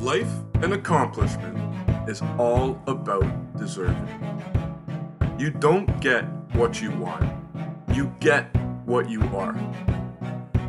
[0.00, 1.58] Life and accomplishment
[2.08, 4.08] is all about deserving.
[5.38, 6.22] You don't get
[6.54, 7.30] what you want,
[7.92, 8.44] you get
[8.86, 9.54] what you are.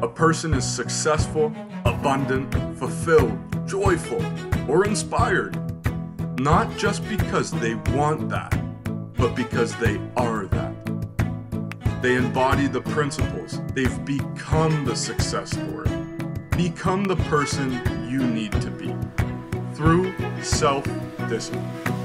[0.02, 1.54] A person is successful,
[1.86, 4.22] abundant, fulfilled, joyful,
[4.68, 5.58] or inspired,
[6.38, 8.54] not just because they want that,
[9.14, 12.02] but because they are that.
[12.02, 16.01] They embody the principles, they've become the success story.
[16.62, 17.72] Become the person
[18.08, 18.94] you need to be
[19.74, 20.86] through self
[21.28, 22.01] discipline.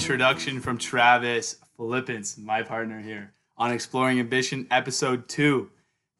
[0.00, 5.70] Introduction from Travis Philippins, my partner here on Exploring Ambition, episode two.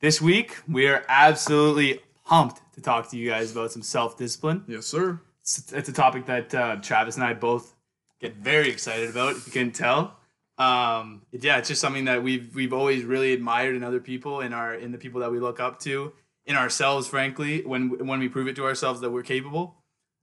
[0.03, 4.65] This week, we are absolutely pumped to talk to you guys about some self discipline.
[4.69, 5.19] Yes, sir.
[5.41, 7.75] It's, it's a topic that uh, Travis and I both
[8.21, 10.15] get very excited about, if you can tell.
[10.59, 14.53] Um, yeah, it's just something that we've we've always really admired in other people, in
[14.53, 16.13] our in the people that we look up to,
[16.45, 19.80] in ourselves, frankly, when when we prove it to ourselves that we're capable.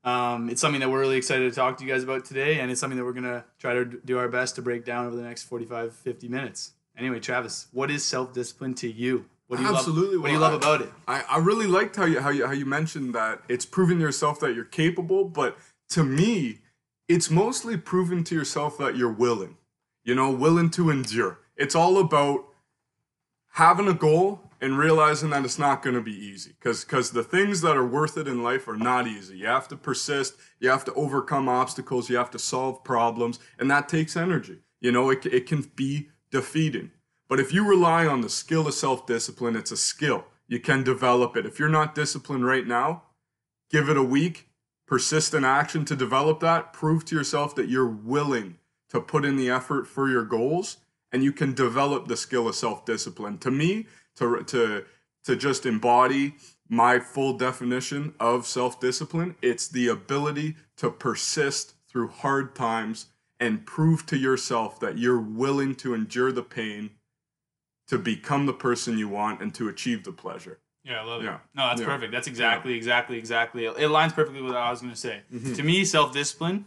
[0.07, 2.71] Um, it's something that we're really excited to talk to you guys about today, and
[2.71, 5.17] it's something that we're going to try to do our best to break down over
[5.17, 6.71] the next 45, 50 minutes.
[6.97, 9.25] Anyway, Travis, what is self discipline to you?
[9.47, 10.15] What do you Absolutely.
[10.15, 10.21] love?
[10.21, 10.89] What do you love I- about it?
[11.09, 14.39] I, I really liked how you how you how you mentioned that it's proving yourself
[14.39, 15.57] that you're capable, but
[15.89, 16.59] to me,
[17.09, 19.57] it's mostly proving to yourself that you're willing.
[20.05, 21.39] You know, willing to endure.
[21.57, 22.45] It's all about
[23.55, 26.53] having a goal and realizing that it's not going to be easy.
[26.59, 29.37] Because because the things that are worth it in life are not easy.
[29.37, 33.69] You have to persist you have to overcome obstacles you have to solve problems and
[33.71, 34.59] that takes energy.
[34.79, 36.91] You know it, it can be defeating.
[37.29, 40.25] But if you rely on the skill of self-discipline it's a skill.
[40.47, 41.45] You can develop it.
[41.45, 43.03] If you're not disciplined right now
[43.69, 44.49] give it a week
[44.87, 48.57] persistent action to develop that prove to yourself that you're willing
[48.89, 50.77] to put in the effort for your goals
[51.11, 53.37] and you can develop the skill of self-discipline.
[53.39, 53.85] To me
[54.17, 54.85] to to
[55.23, 56.35] to just embody
[56.69, 63.07] my full definition of self-discipline it's the ability to persist through hard times
[63.39, 66.89] and prove to yourself that you're willing to endure the pain
[67.87, 71.25] to become the person you want and to achieve the pleasure Yeah, I love it.
[71.25, 71.39] Yeah.
[71.55, 71.87] No, that's Yeah.
[71.87, 72.11] perfect.
[72.13, 73.65] That's exactly, exactly, exactly.
[73.65, 75.21] It aligns perfectly with what I was going to say.
[75.33, 75.55] Mhm.
[75.57, 76.65] To me, self discipline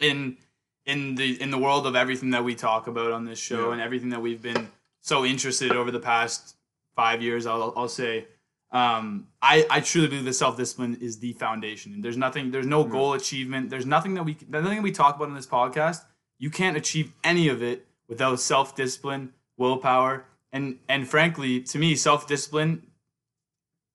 [0.00, 0.36] in
[0.84, 3.72] in the in the world of everything that we talk about on this show Yeah.
[3.74, 4.68] and everything that we've been
[5.00, 6.56] so interested over the past
[6.94, 8.26] five years, I'll, I'll say.
[8.70, 12.00] Um, I, I truly believe that self discipline is the foundation.
[12.00, 12.50] There's nothing.
[12.50, 12.92] There's no mm-hmm.
[12.92, 13.70] goal achievement.
[13.70, 16.04] There's nothing that we nothing that we talk about in this podcast.
[16.38, 21.94] You can't achieve any of it without self discipline, willpower, and and frankly, to me,
[21.96, 22.86] self discipline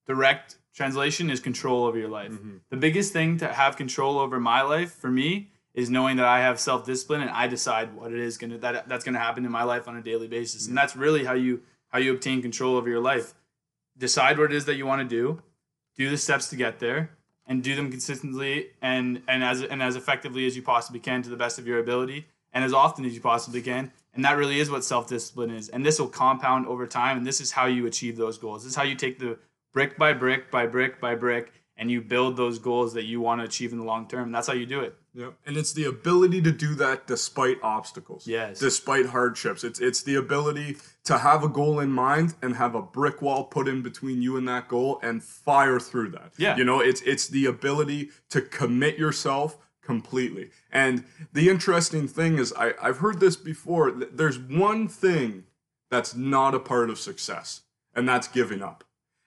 [0.06, 2.32] direct translation is control over your life.
[2.32, 2.58] Mm-hmm.
[2.70, 6.40] The biggest thing to have control over my life for me is knowing that I
[6.40, 9.52] have self discipline and I decide what it is gonna that that's gonna happen in
[9.52, 10.66] my life on a daily basis.
[10.66, 10.76] And mm-hmm.
[10.76, 13.34] that's really how you how you obtain control over your life.
[13.98, 15.42] Decide what it is that you want to do,
[15.96, 17.12] do the steps to get there,
[17.48, 21.30] and do them consistently and and as and as effectively as you possibly can to
[21.30, 23.92] the best of your ability and as often as you possibly can.
[24.14, 25.70] And that really is what self discipline is.
[25.70, 27.18] And this will compound over time.
[27.18, 28.64] And this is how you achieve those goals.
[28.64, 29.38] This is how you take the
[29.74, 33.42] brick by brick by brick by brick and you build those goals that you want
[33.42, 34.32] to achieve in the long term.
[34.32, 34.96] That's how you do it.
[35.18, 35.34] Yep.
[35.48, 38.28] And it's the ability to do that despite obstacles.
[38.28, 38.60] Yes.
[38.60, 39.64] Despite hardships.
[39.64, 43.46] It's it's the ability to have a goal in mind and have a brick wall
[43.46, 46.34] put in between you and that goal and fire through that.
[46.38, 46.56] Yeah.
[46.56, 50.52] You know, it's it's the ability to commit yourself completely.
[50.72, 51.04] And
[51.34, 53.90] the interesting thing is I, I've heard this before.
[53.90, 55.46] There's one thing
[55.90, 57.62] that's not a part of success,
[57.96, 58.84] and that's giving up.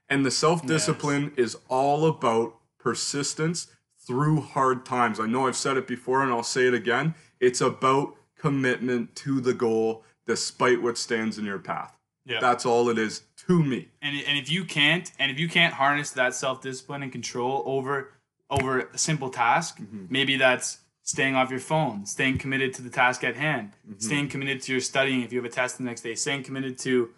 [0.08, 3.66] And the self discipline is all about persistence
[4.10, 5.20] through hard times.
[5.20, 7.14] I know I've said it before and I'll say it again.
[7.38, 11.96] It's about commitment to the goal despite what stands in your path.
[12.26, 12.40] Yeah.
[12.40, 13.86] That's all it is to me.
[14.02, 18.12] and, and if you can't and if you can't harness that self-discipline and control over
[18.50, 20.06] over a simple task mm-hmm.
[20.10, 23.98] maybe that's staying off your phone staying committed to the task at hand mm-hmm.
[24.00, 26.76] staying committed to your studying if you have a test the next day staying committed
[26.76, 27.10] to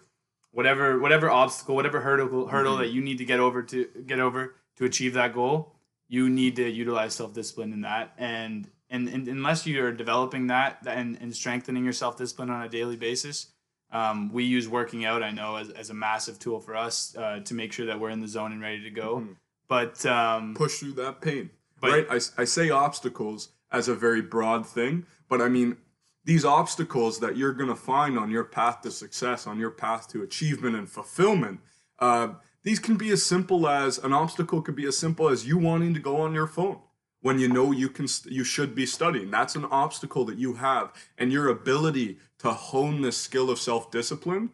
[0.51, 2.83] whatever whatever obstacle whatever hurdle hurdle mm-hmm.
[2.83, 5.75] that you need to get over to get over to achieve that goal
[6.13, 10.79] you need to utilize self-discipline in that and and, and unless you are developing that
[10.87, 13.53] and, and strengthening your self-discipline on a daily basis
[13.93, 17.41] um, we use working out, I know, as, as a massive tool for us uh,
[17.41, 19.27] to make sure that we're in the zone and ready to go.
[19.69, 21.51] But um, Push through that pain.
[21.81, 22.07] But- right?
[22.11, 25.77] I, I say obstacles as a very broad thing, but I mean,
[26.25, 30.09] these obstacles that you're going to find on your path to success, on your path
[30.09, 31.61] to achievement and fulfillment,
[31.99, 32.29] uh,
[32.65, 35.95] these can be as simple as an obstacle could be as simple as you wanting
[35.95, 36.79] to go on your phone
[37.21, 39.31] when you know you can you should be studying.
[39.31, 44.51] That's an obstacle that you have and your ability to hone this skill of self-discipline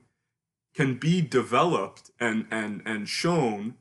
[0.75, 3.75] can be developed and and and shown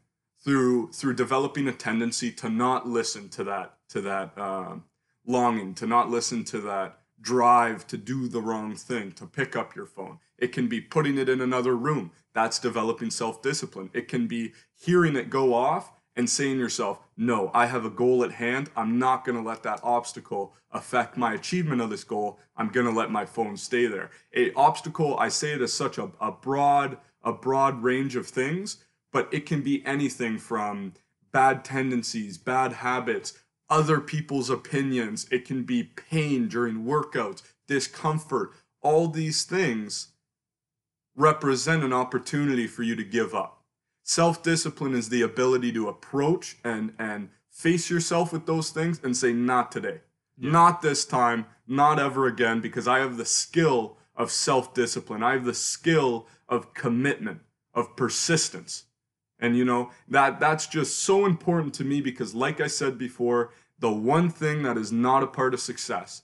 [0.44, 4.86] through through developing a tendency to not listen to that to that um,
[5.26, 9.76] longing to not listen to that drive to do the wrong thing to pick up
[9.76, 10.20] your phone.
[10.38, 15.16] It can be putting it in another room that's developing self-discipline it can be hearing
[15.16, 18.72] it go off and saying yourself, no, I have a goal at hand.
[18.76, 22.40] I'm not going to let that obstacle affect my achievement of this goal.
[22.58, 24.10] I'm going to let my phone stay there.
[24.36, 28.84] A obstacle, I say it as such a, a broad, a broad range of things,
[29.14, 30.94] but it can be anything from
[31.32, 33.38] bad tendencies, bad habits,
[33.70, 35.28] other people's opinions.
[35.30, 38.54] It can be pain during workouts, discomfort.
[38.82, 40.14] All these things
[41.18, 43.58] represent an opportunity for you to give up
[44.08, 49.18] Self discipline is the ability to approach and and face yourself with those things and
[49.18, 50.00] say, not today,
[50.38, 50.50] yeah.
[50.50, 55.24] not this time, not ever again, because I have the skill of self discipline.
[55.24, 57.42] I have the skill of commitment,
[57.74, 58.86] of persistence.
[59.40, 63.52] And you know, that that's just so important to me because like I said before,
[63.78, 66.22] the one thing that is not a part of success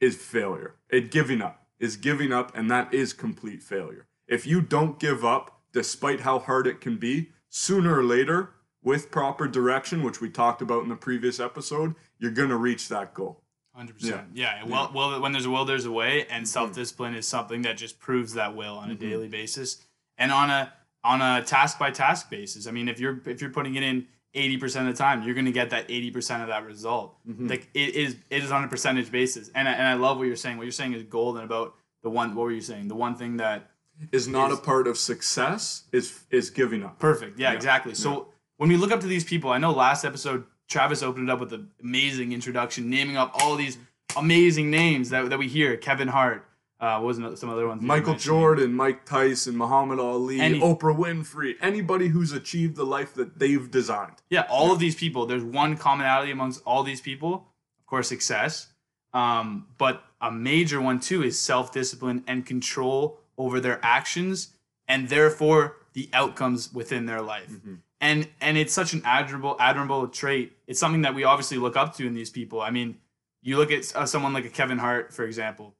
[0.00, 0.76] is failure.
[0.90, 4.06] It giving up is giving up and that is complete failure.
[4.26, 8.50] If you don't give up, despite how hard it can be, sooner or later,
[8.82, 12.88] with proper direction, which we talked about in the previous episode, you're going to reach
[12.88, 13.42] that goal.
[13.78, 13.94] 100%.
[13.98, 14.22] Yeah.
[14.32, 14.64] yeah.
[14.64, 16.22] Well, well, when there's a will, there's a way.
[16.22, 16.44] And mm-hmm.
[16.44, 19.08] self discipline is something that just proves that will on a mm-hmm.
[19.08, 19.84] daily basis
[20.16, 20.72] and on a
[21.02, 22.66] on a task by task basis.
[22.66, 25.46] I mean, if you're if you're putting it in 80% of the time, you're going
[25.46, 27.16] to get that 80% of that result.
[27.28, 27.48] Mm-hmm.
[27.48, 29.50] Like it is it is on a percentage basis.
[29.54, 30.56] And I, and I love what you're saying.
[30.56, 32.88] What you're saying is golden about the one what were you saying?
[32.88, 33.70] The one thing that
[34.12, 36.98] is not is, a part of success is is giving up.
[36.98, 37.38] Perfect.
[37.38, 37.56] Yeah, yeah.
[37.56, 37.94] exactly.
[37.94, 38.22] So yeah.
[38.56, 41.40] when we look up to these people, I know last episode Travis opened it up
[41.40, 43.78] with an amazing introduction, naming up all these
[44.16, 45.76] amazing names that, that we hear.
[45.76, 46.46] Kevin Hart.
[46.80, 47.80] Uh, what was some other ones?
[47.80, 53.38] Michael Jordan, Mike Tyson, Muhammad Ali, Any, Oprah Winfrey, anybody who's achieved the life that
[53.38, 54.16] they've designed.
[54.28, 54.72] Yeah, all yeah.
[54.72, 55.24] of these people.
[55.24, 57.46] There's one commonality amongst all these people.
[57.78, 58.68] Of course, success.
[59.12, 64.54] Um, but a major one too is self discipline and control over their actions
[64.88, 67.50] and therefore the outcomes within their life.
[67.50, 67.74] Mm-hmm.
[68.00, 70.52] And and it's such an admirable admirable trait.
[70.66, 72.60] It's something that we obviously look up to in these people.
[72.60, 72.98] I mean,
[73.40, 75.74] you look at uh, someone like a Kevin Hart, for example,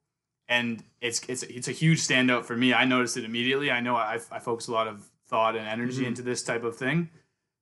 [0.47, 2.73] and it's it's it's a huge standout for me.
[2.73, 3.71] I noticed it immediately.
[3.71, 6.07] I know I, I focus a lot of thought and energy mm-hmm.
[6.07, 7.09] into this type of thing,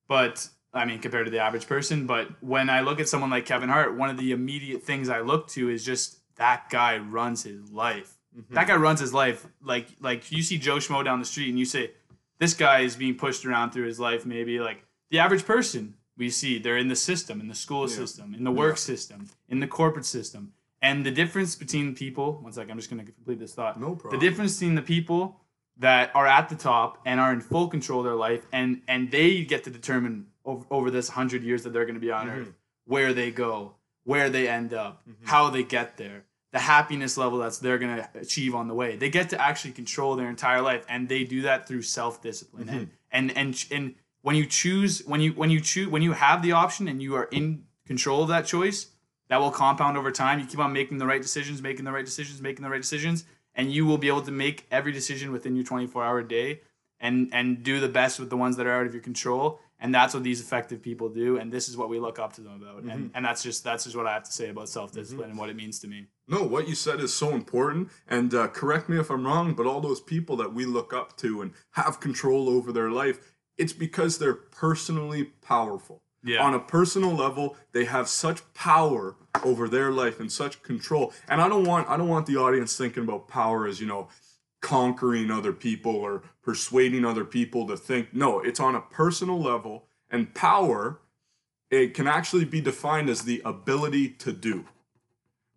[0.08, 2.08] but I mean, compared to the average person.
[2.08, 5.22] But when I look at someone like Kevin Hart, one of the immediate things I
[5.22, 8.18] look to is just that guy runs his life.
[8.38, 8.54] Mm-hmm.
[8.56, 11.60] That guy runs his life like like you see Joe Schmo down the street and
[11.60, 11.92] you say
[12.40, 14.26] this guy is being pushed around through his life.
[14.26, 17.96] Maybe like the average person we see they're in the system, in the school yeah.
[17.96, 18.78] system, in the work yeah.
[18.78, 20.54] system, in the corporate system.
[20.84, 23.80] And the difference between people, one second, I'm just going to complete this thought.
[23.80, 24.20] No problem.
[24.20, 25.40] The difference between the people
[25.78, 29.10] that are at the top and are in full control of their life, and and
[29.10, 32.28] they get to determine over, over this hundred years that they're going to be on
[32.28, 32.42] mm-hmm.
[32.42, 32.54] Earth
[32.86, 35.26] where they go, where they end up, mm-hmm.
[35.26, 38.96] how they get there the happiness level that's they're going to achieve on the way.
[38.96, 42.68] They get to actually control their entire life and they do that through self-discipline.
[42.68, 42.84] Mm-hmm.
[43.12, 46.42] And, and and and when you choose when you when you choose when you have
[46.44, 48.88] the option and you are in control of that choice,
[49.34, 50.40] that will compound over time.
[50.40, 53.26] You keep on making the right decisions, making the right decisions, making the right decisions,
[53.56, 56.62] and you will be able to make every decision within your 24-hour day
[57.00, 59.94] and and do the best with the ones that are out of your control and
[59.94, 62.62] that's what these effective people do and this is what we look up to them
[62.62, 62.92] about mm-hmm.
[62.92, 65.32] and, and that's just that's just what i have to say about self-discipline mm-hmm.
[65.32, 68.48] and what it means to me no what you said is so important and uh,
[68.48, 71.52] correct me if i'm wrong but all those people that we look up to and
[71.72, 76.44] have control over their life it's because they're personally powerful yeah.
[76.44, 81.42] on a personal level they have such power over their life and such control and
[81.42, 84.08] i don't want i don't want the audience thinking about power as you know
[84.64, 88.14] conquering other people or persuading other people to think.
[88.14, 91.02] No, it's on a personal level, and power
[91.70, 94.66] it can actually be defined as the ability to do.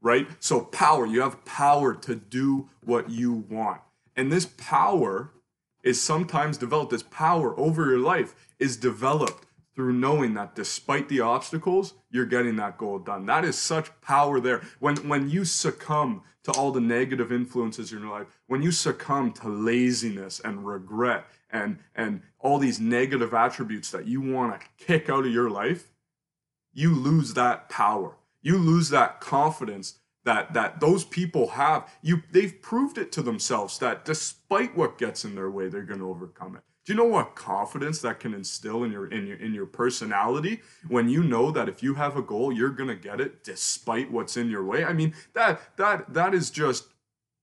[0.02, 0.26] Right?
[0.40, 3.80] So power, you have power to do what you want.
[4.14, 5.32] And this power
[5.82, 9.46] is sometimes developed this power over your life is developed
[9.76, 13.26] through knowing that despite the obstacles, you're getting that goal done.
[13.26, 14.62] That is such power there.
[14.80, 19.33] When when you succumb to all the negative influences in your life, when you succumb
[19.33, 25.11] to laziness and regret and and all these negative attributes that you want to kick
[25.11, 25.92] out of your life,
[26.73, 28.16] you lose that power.
[28.40, 33.78] You lose that confidence that that those people have you they've proved it to themselves
[33.78, 37.05] that despite what gets in their way they're going to overcome it do you know
[37.05, 41.50] what confidence that can instill in your in your in your personality when you know
[41.50, 44.64] that if you have a goal you're going to get it despite what's in your
[44.64, 46.88] way i mean that that that is just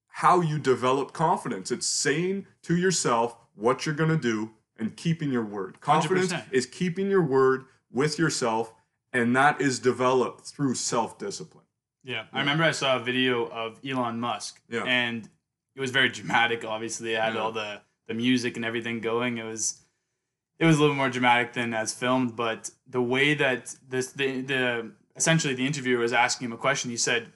[0.07, 5.31] how you develop confidence it's saying to yourself what you're going to do and keeping
[5.31, 6.45] your word confidence 100%.
[6.51, 8.73] is keeping your word with yourself
[9.11, 11.65] and that is developed through self-discipline
[12.03, 14.83] Yeah, I remember I saw a video of Elon Musk, Yeah.
[14.85, 15.29] and
[15.75, 16.65] it was very dramatic.
[16.65, 17.39] Obviously, it had Yeah.
[17.41, 19.37] all the the music and everything going.
[19.37, 19.81] It was
[20.59, 24.41] it was a little more dramatic than as filmed, but the way that this the
[24.41, 26.89] the essentially the interviewer was asking him a question.
[26.91, 27.31] He said,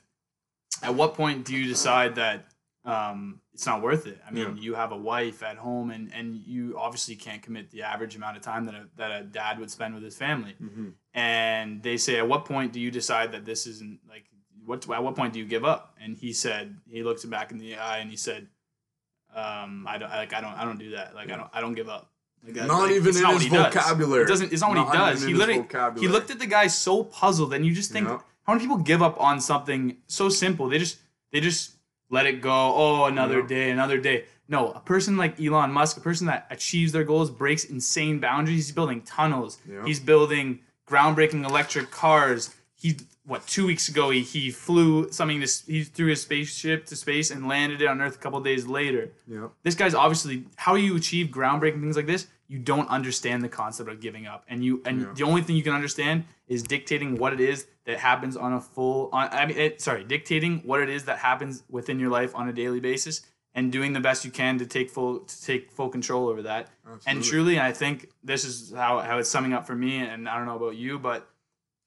[0.84, 2.46] "At what point do you decide that
[2.86, 4.20] um, it's not worth it?
[4.26, 4.62] I mean, Yeah.
[4.62, 8.38] you have a wife at home, and and you obviously can't commit the average amount
[8.38, 10.90] of time that a, that a dad would spend with his family." mm-hmm.
[11.14, 14.26] and they say at what point do you decide that this isn't like
[14.66, 17.52] what at what point do you give up and he said he looks him back
[17.52, 18.48] in the eye and he said
[19.38, 21.13] um i don't like i don't i don't do that.
[21.15, 22.10] Like i don't i don't give up.
[22.44, 23.74] Like, that- Not like, even in not his what he does.
[23.74, 24.24] vocabulary.
[24.24, 25.65] it doesn't it's not what Not he does he literally
[26.00, 28.20] he looked at the guy so puzzled and you just think Yeah.
[28.46, 30.70] how many people give up on something so simple?
[30.70, 30.98] They just
[31.32, 31.72] they just
[32.10, 32.74] let it go.
[32.75, 33.48] Oh another Yeah.
[33.48, 34.25] day another day.
[34.48, 38.67] No a person like elon musk a person that achieves their goals breaks insane boundaries.
[38.67, 39.58] He's building tunnels.
[39.70, 39.84] Yeah.
[39.86, 42.56] he's building groundbreaking electric cars.
[42.75, 46.96] He what two weeks ago he, he flew something to he threw his spaceship to
[46.96, 49.12] space and landed it on earth a couple days later.
[49.27, 53.50] Yeah this guy's obviously how you achieve groundbreaking things like this you don't understand the
[53.50, 54.46] concept of giving up.
[54.48, 55.13] And you and Yeah.
[55.13, 58.62] the only thing you can understand is dictating what it is that happens on a
[58.62, 62.34] full on i mean it, sorry dictating what it is that happens within your life
[62.36, 63.22] on a daily basis
[63.53, 66.69] and doing the best you can to take full to take full control over that.
[67.05, 70.38] And truly i think this is how, how it's summing up for me and i
[70.38, 71.29] don't know about you but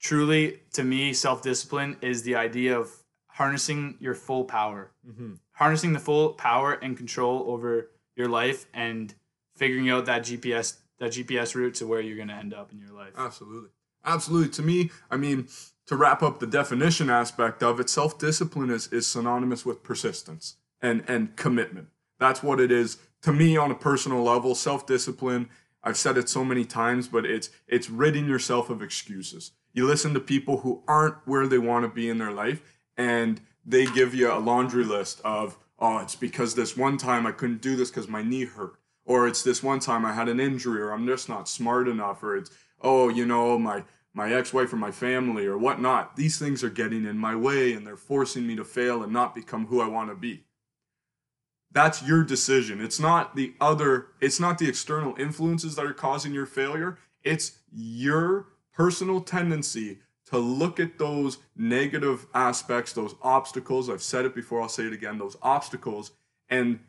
[0.00, 2.90] truly to me self-discipline is the idea of
[3.28, 5.38] harnessing your full power Mhm.
[5.52, 9.14] harnessing the full power and control over your life and
[9.56, 12.78] figuring out that gps that gps route to where you're going to end up in
[12.78, 13.70] your life Absolutely.
[14.02, 14.48] Absolutely.
[14.48, 15.46] To me, I mean,
[15.86, 21.04] to wrap up the definition aspect of it, self-discipline is, is synonymous with persistence and,
[21.06, 21.88] and commitment.
[22.18, 24.54] That's what it is to me on a personal level.
[24.54, 25.50] Self-discipline,
[25.82, 29.52] I've said it so many times, but it's it's ridding yourself of excuses.
[29.72, 32.62] You listen to people who aren't where they want to be in their life
[32.96, 37.32] and they give you a laundry list of, oh, it's because this one time I
[37.32, 40.38] couldn't do this because my knee hurt or it's this one time I had an
[40.38, 42.50] injury, or I'm just not smart enough, or it's
[42.80, 43.82] oh, you know, my
[44.14, 46.14] my ex-wife or my family or whatnot.
[46.14, 49.34] These things are getting in my way, and they're forcing me to fail and not
[49.34, 50.44] become who I want to be.
[51.72, 52.80] That's your decision.
[52.80, 54.08] It's not the other.
[54.20, 56.96] It's not the external influences that are causing your failure.
[57.24, 59.98] It's your personal tendency
[60.30, 63.90] to look at those negative aspects, those obstacles.
[63.90, 64.62] I've said it before.
[64.62, 65.18] I'll say it again.
[65.18, 66.12] Those obstacles
[66.48, 66.80] and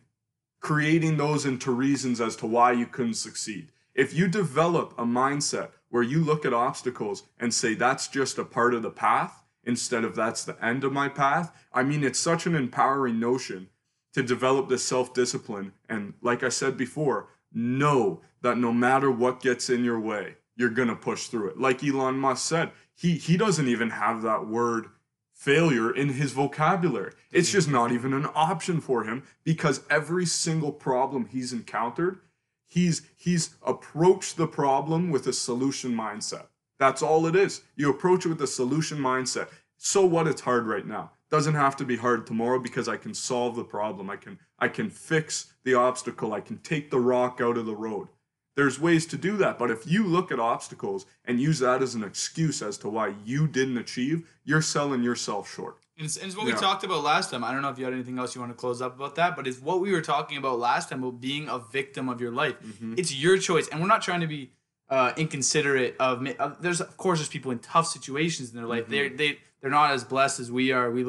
[0.59, 3.71] creating those into reasons as to why you couldn't succeed.
[3.95, 8.45] If you develop a mindset where you look at obstacles and say that's just a
[8.45, 12.19] part of the path instead of that's the end of my path, I mean, it's
[12.19, 13.69] such an empowering notion
[14.13, 15.73] to develop this self discipline.
[15.89, 20.69] And like I said before, know that no matter what gets in your way, you're
[20.69, 21.59] to push through it.
[21.59, 24.87] Like Elon Musk said, he, he doesn't even have that word
[25.33, 27.13] failure in his vocabulary.
[27.31, 32.19] It's just not even an option for him because every single problem he's encountered,
[32.67, 36.45] he's he's approached the problem with a solution mindset.
[36.77, 37.61] That's all it is.
[37.75, 39.47] You approach it with a solution mindset.
[39.77, 41.11] So what it's hard right now.
[41.31, 44.11] Doesn't have to be hard tomorrow because I can solve the problem.
[44.11, 46.33] I can I can fix the obstacle.
[46.33, 48.09] I can take the rock out of the road.
[48.55, 51.95] There's ways to do that, but if you look at obstacles and use that as
[51.95, 55.77] an excuse as to why you didn't achieve, you're selling yourself short.
[55.97, 56.55] And it's, and it's what Yeah.
[56.55, 57.43] we talked about last time.
[57.43, 59.35] I don't know if you had anything else you want to close up about that,
[59.37, 62.31] but it's what we were talking about last time about being a victim of your
[62.31, 62.55] life.
[62.61, 62.95] Mm-hmm.
[62.97, 64.51] It's your choice, and we're not trying to be
[64.89, 66.27] uh, inconsiderate of.
[66.37, 68.83] Uh, there's of course there's people in tough situations in their life.
[68.83, 68.91] Mm-hmm.
[68.91, 70.91] They're they they're not as blessed as we are.
[70.91, 71.03] We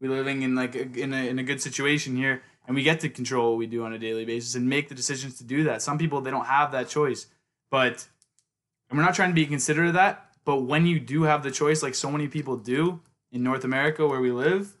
[0.00, 3.00] we living in like a, in a in a good situation here, and we get
[3.00, 5.64] to control what we do on a daily basis and make the decisions to do
[5.64, 5.82] that.
[5.82, 7.26] Some people they don't have that choice,
[7.70, 8.08] but
[8.88, 10.32] and we're not trying to be considerate of that.
[10.44, 13.00] But when you do have the choice, like so many people do
[13.32, 14.76] in North America where we live,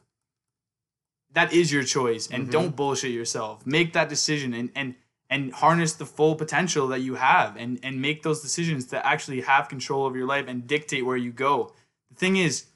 [1.32, 2.28] that is your choice.
[2.28, 2.52] And mm-hmm.
[2.52, 3.66] don't bullshit yourself.
[3.66, 4.94] Make that decision and and
[5.28, 9.40] and harness the full potential that you have and and make those decisions to actually
[9.40, 11.72] have control over your life and dictate where you go.
[12.10, 12.66] The thing is,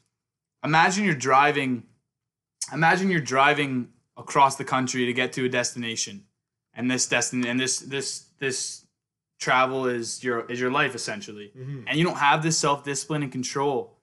[0.64, 1.84] imagine you're driving
[2.72, 3.88] imagine you're driving
[4.20, 6.16] across the country to get to a destination
[6.74, 8.08] and this destin and this this
[8.38, 8.86] this
[9.38, 11.50] travel is your is your life essentially
[11.86, 13.96] and you don't have this self-discipline and control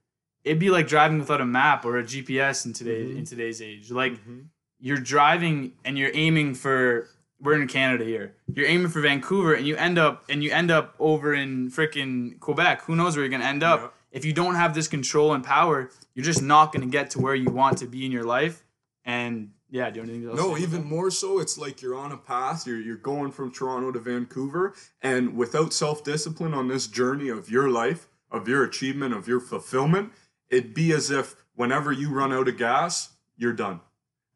[0.43, 3.17] it'd be like driving without a map or a GPS in today Mhm.
[3.19, 3.91] in today's age.
[3.91, 4.45] Like Mhm.
[4.79, 7.09] you're driving and you're aiming for
[7.39, 8.33] we're in Canada here.
[8.55, 12.39] You're aiming for Vancouver and you end up and you end up over in freaking
[12.39, 12.83] Quebec.
[12.85, 13.93] Who knows where you're gonna end up?
[14.11, 17.35] If you don't have this control and power, you're just not gonna get to where
[17.35, 18.63] you want to be in your life.
[19.05, 20.37] And yeah, do anything else?
[20.37, 22.65] No, even more so, it's like you're on a path.
[22.65, 27.49] You're you're going from Toronto to Vancouver, and without self discipline on this journey of
[27.49, 30.11] your life, of your achievement, of your fulfillment,
[30.49, 33.81] it'd be as if whenever you run out of gas, you're done.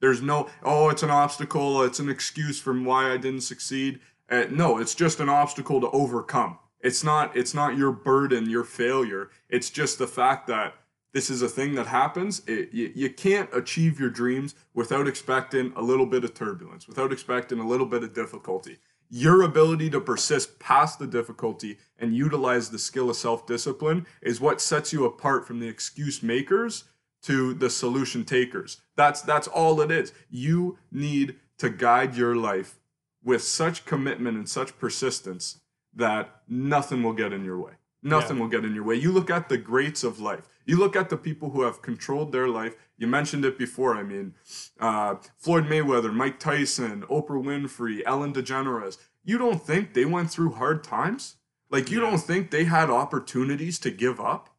[0.02, 1.82] There's no oh, it's an obstacle.
[1.84, 4.00] It's an excuse from why I didn't succeed.
[4.30, 6.58] Uh, no, it's just an obstacle to overcome.
[6.82, 7.38] It's not.
[7.38, 9.30] It's not your burden, your failure.
[9.50, 10.74] It's just the fact that
[11.14, 12.42] this is a thing that happens.
[12.48, 17.12] It, you, you can't achieve your dreams without expecting a little bit of turbulence, without
[17.12, 18.78] expecting a little bit of difficulty.
[19.10, 24.40] Your ability to persist past the difficulty and utilize the skill of self discipline is
[24.40, 26.86] what sets you apart from the excuse makers
[27.24, 28.78] to the solution takers.
[28.96, 30.14] That's that's all it is.
[30.30, 32.80] You need to guide your life
[33.24, 35.60] with such commitment and such persistence
[35.94, 37.74] that nothing will get in your way.
[38.04, 38.96] Nothing will get in your way.
[38.96, 40.48] You look at the greats of life.
[40.66, 42.76] You look at the people who have controlled their life.
[42.98, 43.96] You mentioned it before.
[43.96, 44.34] I mean,
[44.80, 48.98] uh, Floyd Mayweather, Mike Tyson, Oprah Winfrey, Ellen DeGeneres.
[49.24, 51.36] You don't think they went through hard times?
[51.70, 54.50] Like, you don't think they had opportunities to give up?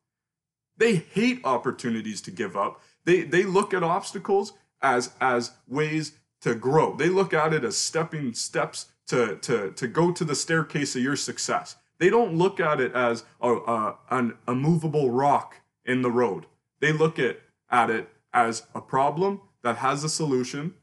[0.77, 2.81] They hate opportunities to give up.
[3.05, 6.97] They they look at obstacles as as ways to grow.
[6.97, 11.03] They look at it as stepping steps to to to go to the staircase of
[11.03, 11.77] your success.
[11.99, 16.47] They don't look at it as a, a an immovable rock in the road.
[16.81, 20.75] They look at at it as a problem that has a solution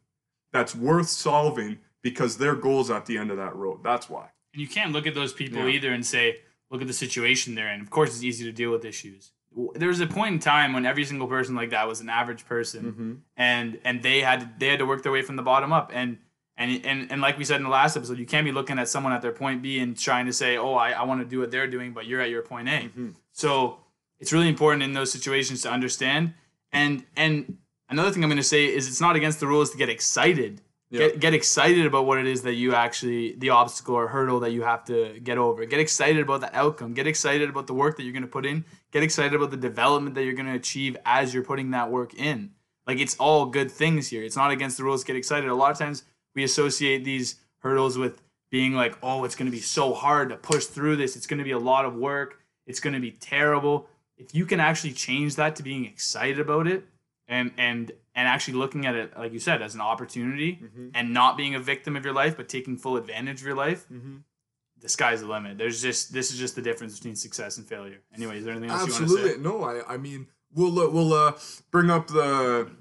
[0.54, 3.80] that's worth solving because their goals at the end of that road.
[3.84, 4.30] That's why.
[4.54, 5.68] And you can't look at those people Yeah.
[5.76, 6.38] either and say,
[6.72, 7.82] look at the situation they're in.
[7.82, 9.32] Of course, it's easy to deal with issues.
[9.76, 12.46] There was a point in time when every single person like that was an average
[12.46, 13.14] person, Mm-hmm.
[13.36, 15.92] and and they had they had to work their way from the bottom up.
[15.94, 16.20] And
[16.60, 18.88] and and and like we said in the last episode, you can't be looking at
[18.88, 21.40] someone at their point B and trying to say, oh, I, I want to do
[21.40, 22.90] what they're doing, but you're at your point A.
[22.96, 23.16] Mhm.
[23.32, 23.80] So
[24.20, 26.34] it's really important in those situations to understand.
[26.72, 27.58] And and
[27.90, 30.62] another thing I'm going to say is it's not against the rules to get excited.
[30.92, 31.00] Yeah.
[31.00, 34.52] Get, get excited about what it is that you actually the obstacle or hurdle that
[34.52, 35.64] you have to get over.
[35.66, 36.94] Get excited about the outcome.
[36.94, 38.66] Get excited about the work that you're going to put in.
[38.92, 42.14] Get excited about the development that you're going to achieve as you're putting that work
[42.16, 42.52] in.
[42.88, 44.24] Like it's all good things here.
[44.24, 45.02] It's not against the rules.
[45.02, 45.48] to Get excited.
[45.48, 46.04] A lot of times
[46.36, 50.36] we associate these hurdles with being like, oh, it's going to be so hard to
[50.36, 51.16] push through this.
[51.16, 52.40] It's going to be a lot of work.
[52.66, 53.88] It's going to be terrible.
[54.18, 56.84] If you can actually change that to being excited about it
[57.28, 60.92] and and and actually looking at it like you said as an opportunity Mhm.
[60.96, 63.86] and not being a victim of your life but taking full advantage of your life,
[63.90, 64.18] Mm-hmm.
[64.82, 65.58] the sky's the limit.
[65.58, 68.00] There's just this is just the difference between success and failure.
[68.16, 69.32] Anyway, is there anything else you want to Absolutely.
[69.34, 69.38] say?
[69.40, 71.34] No, I I mean we'll uh, we'll uh,
[71.72, 72.72] bring up the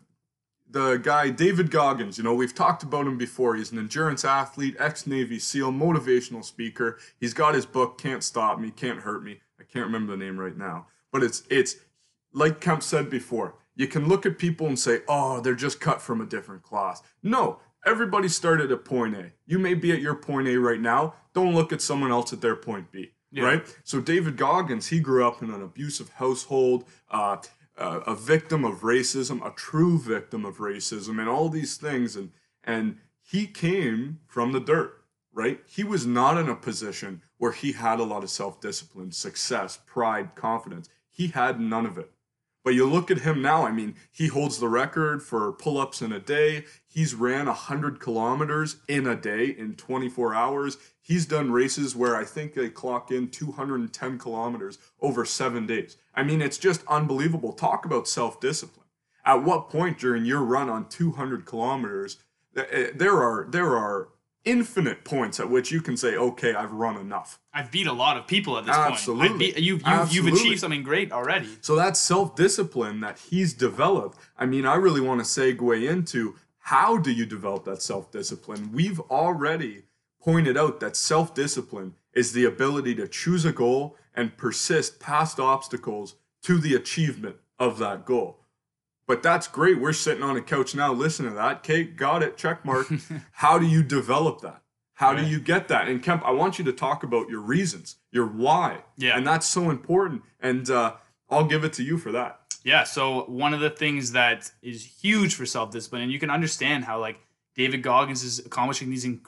[0.71, 2.19] the guy David Goggins.
[2.19, 3.55] You know we've talked about him before.
[3.57, 6.99] He's an endurance athlete, ex Navy SEAL, motivational speaker.
[7.19, 10.39] He's got his book "Can't Stop Me, Can't Hurt Me." I can't remember the name
[10.39, 11.77] right now, but it's it's
[12.33, 13.55] like Kemp said before.
[13.75, 17.07] You can look at people and say, "Oh, they're just cut from a different cloth."
[17.23, 17.61] No.
[17.87, 19.31] Everybody started at point A.
[19.47, 21.15] You may be at your point A right now.
[21.33, 23.45] Don't look at someone else at their point B Yeah.
[23.45, 23.77] right?
[23.85, 27.37] So David Goggins, he grew up in an abusive household, uh,
[27.79, 32.31] uh, a victim of racism, a true victim of racism, and all these things, and
[32.65, 35.61] and he came from the dirt, right?
[35.67, 39.79] He was not in a position where he had a lot of self discipline, success,
[39.87, 40.89] pride, confidence.
[41.09, 42.11] He had none of it.
[42.69, 46.03] But you look at him now, I mean, he holds the record for pull ups
[46.03, 46.67] in a day.
[46.87, 50.77] He's ran 100 kilometers in a day in 24 hours.
[51.01, 55.97] He's done races where I think they clock in 210 kilometers over seven days.
[56.15, 57.55] I mean, it's just unbelievable.
[57.55, 58.85] Talk about self discipline.
[59.25, 62.19] At what point during your run on 200 kilometers,
[62.55, 64.11] eh, there are there are
[64.49, 67.39] infinite points at which you can say, okay, I've run enough.
[67.53, 68.93] I've beat a lot of people at this point.
[68.93, 69.29] Absolutely.
[69.29, 71.49] I've beat, you've, you've, you've achieved something great already.
[71.61, 76.37] So that self discipline that he's developed, I mean, I really want to segue into
[76.59, 78.71] how do you develop that self discipline?
[78.73, 79.85] We've already
[80.23, 85.39] pointed out that self discipline is the ability to choose a goal and persist past
[85.39, 88.41] obstacles to the achievement of that goal.
[89.09, 89.81] But that's great.
[89.81, 91.65] We're sitting on a couch now listening to that.
[91.65, 92.87] Kate, got it, check mark.
[93.33, 94.63] how do you develop that?
[94.95, 95.89] How do you get that?
[95.89, 98.83] And Kemp, I want you to talk about your reasons, your why.
[98.97, 99.17] Yeah.
[99.17, 100.23] And that's so important.
[100.41, 100.95] And uh,
[101.31, 102.41] I'll give it to you for that.
[102.65, 106.29] Yeah, so one of the things that is huge for self discipline, and you can
[106.31, 107.19] understand how like
[107.55, 109.27] David Goggins is accomplishing these inc-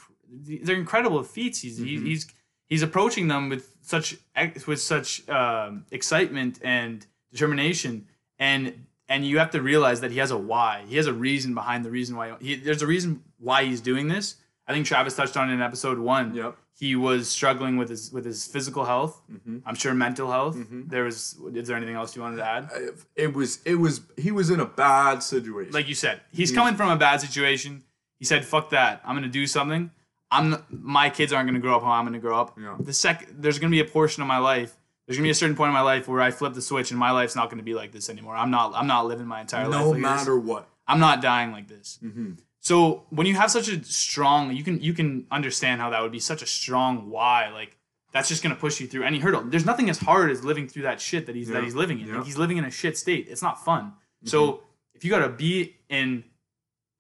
[0.65, 1.61] they're incredible feats.
[1.63, 2.07] He's he- Mhm.
[2.07, 2.27] he's
[2.67, 8.07] he's approaching them with such ex- with such um, excitement and determination,
[8.39, 10.85] and and you have to realize that he has a why.
[10.89, 12.37] He has a reason behind the reason why.
[12.41, 14.37] He, there's a reason why he's doing this.
[14.67, 16.33] I think Travis touched on it in episode one.
[16.33, 16.57] Yep.
[16.79, 19.21] He was struggling with his with his physical health.
[19.31, 19.59] Mm-hmm.
[19.67, 20.57] I'm sure mental health.
[20.71, 21.37] There was.
[21.53, 22.71] Is there anything else you wanted to add?
[23.17, 25.73] It was it was he was in a bad situation.
[25.73, 27.83] Like you said, he's coming from a bad situation.
[28.19, 29.03] He said, "Fuck that!
[29.05, 29.91] I'm gonna do something.
[30.31, 32.57] I'm my kids aren't gonna grow up how I'm gonna grow up.
[32.59, 32.77] Yeah.
[32.79, 34.77] The sec there's gonna be a portion of my life.
[35.11, 37.01] There's gonna be a certain point in my life where I flip the switch and
[37.01, 38.37] my life's not gonna be like this anymore.
[38.37, 38.75] I'm not.
[38.77, 39.81] I'm not living my entire life.
[39.81, 40.03] no like this.
[40.03, 40.69] matter what.
[40.87, 41.99] I'm not dying like this.
[42.01, 42.35] Mm-hmm.
[42.61, 46.13] So when you have such a strong, you can you can understand how that would
[46.13, 47.51] be such a strong why.
[47.51, 47.77] Like
[48.13, 49.43] that's just gonna push you through any hurdle.
[49.43, 51.55] There's nothing as hard as living through that shit that he's Yeah.
[51.55, 52.07] that he's living in.
[52.07, 52.17] Yeah.
[52.19, 53.27] Like he's living in a shit state.
[53.29, 53.95] It's not fun.
[54.25, 54.63] So
[54.95, 56.23] if you gotta be in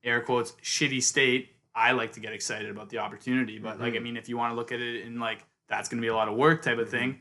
[0.02, 3.58] air quotes shitty state, I like to get excited about the opportunity.
[3.60, 4.02] But like I Mhm.
[4.02, 6.26] mean, if you want to look at it in like that's gonna be a lot
[6.26, 7.20] of work type of thing,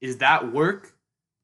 [0.00, 0.94] is that work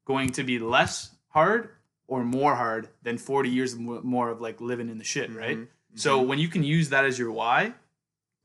[0.05, 1.69] going to be less hard
[2.07, 5.57] or more hard than 40 years more of like living in the shit, right?
[5.57, 5.67] Mhm.
[5.95, 7.73] So when you can use that as your why,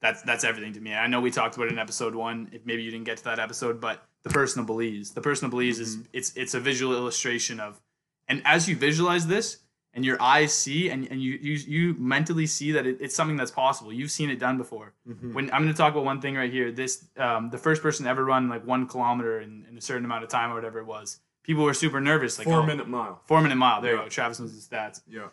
[0.01, 0.95] that's that's everything to me.
[0.95, 2.49] I know we talked about it in episode one.
[2.53, 5.79] If maybe you didn't get to that episode, but the personal beliefs, the personal beliefs
[5.79, 7.81] is it's it's a visual illustration of,
[8.29, 9.59] and as you visualize this
[9.95, 13.37] and your eyes see and, and you, you you mentally see that it, it's something
[13.37, 13.93] that's possible.
[13.93, 14.93] You've seen it done before.
[15.09, 15.33] Mhm.
[15.35, 18.05] When I'm going to talk about one thing right here, this um, the first person
[18.05, 20.79] to ever run like one kilometer in, in a certain amount of time or whatever
[20.79, 21.19] it was.
[21.43, 22.39] People were super nervous.
[22.39, 23.21] Like Four oh, minute mile.
[23.25, 23.81] four minute mile.
[23.81, 24.09] There you go.
[24.09, 25.01] Travis knows the stats.
[25.09, 25.29] Yeah.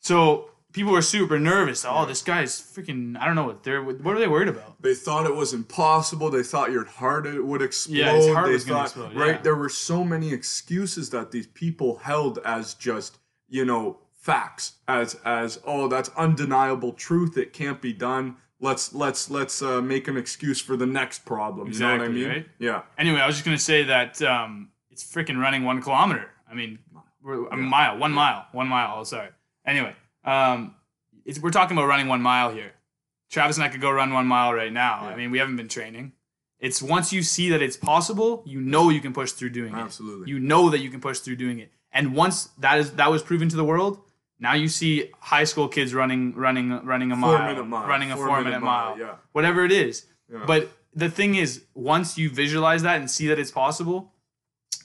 [0.00, 1.84] So people were super nervous.
[1.86, 3.16] Oh, this guy's freaking.
[3.20, 3.82] I don't know what they're.
[3.82, 4.80] What are they worried about?
[4.82, 6.30] They thought it was impossible.
[6.30, 7.94] They thought your heart would explode.
[7.96, 9.34] Yeah, his heart they was gonna thought, explode, Right?
[9.36, 9.42] yeah.
[9.42, 13.18] There were so many excuses that these people held as just,
[13.50, 14.74] you know, facts.
[14.88, 17.36] As as oh, that's undeniable truth.
[17.36, 18.36] It can't be done.
[18.60, 21.72] Let's let's let's uh, make an excuse for the next problem.
[21.72, 22.28] You know what I Exactly, mean?
[22.28, 22.46] right?
[22.58, 22.82] Yeah.
[22.98, 26.28] Anyway, I was just gonna say that um, it's freaking running one kilometer.
[26.50, 26.78] I mean,
[27.22, 27.62] we're, a Yeah.
[27.62, 28.96] mile, one mile, one mile.
[28.98, 29.28] Oh, sorry.
[29.64, 30.74] Anyway, um,
[31.24, 32.72] it's, we're talking about running one mile here.
[33.30, 35.02] Travis and I could go run one mile right now.
[35.08, 36.12] I mean, we haven't been training.
[36.58, 39.78] It's once you see that it's possible, you know you can push through doing it.
[39.78, 40.28] Absolutely.
[40.30, 41.70] You know that you can push through doing it.
[41.92, 44.00] And once that is that was proven to the world,
[44.38, 47.88] now you see high school kids running running running a Four mile, minute mile.
[47.88, 49.14] running a Four four, minute minute, mile, mile, yeah.
[49.32, 50.06] whatever it is.
[50.32, 50.44] Yeah.
[50.46, 54.12] But the thing is, once you visualize that and see that it's possible,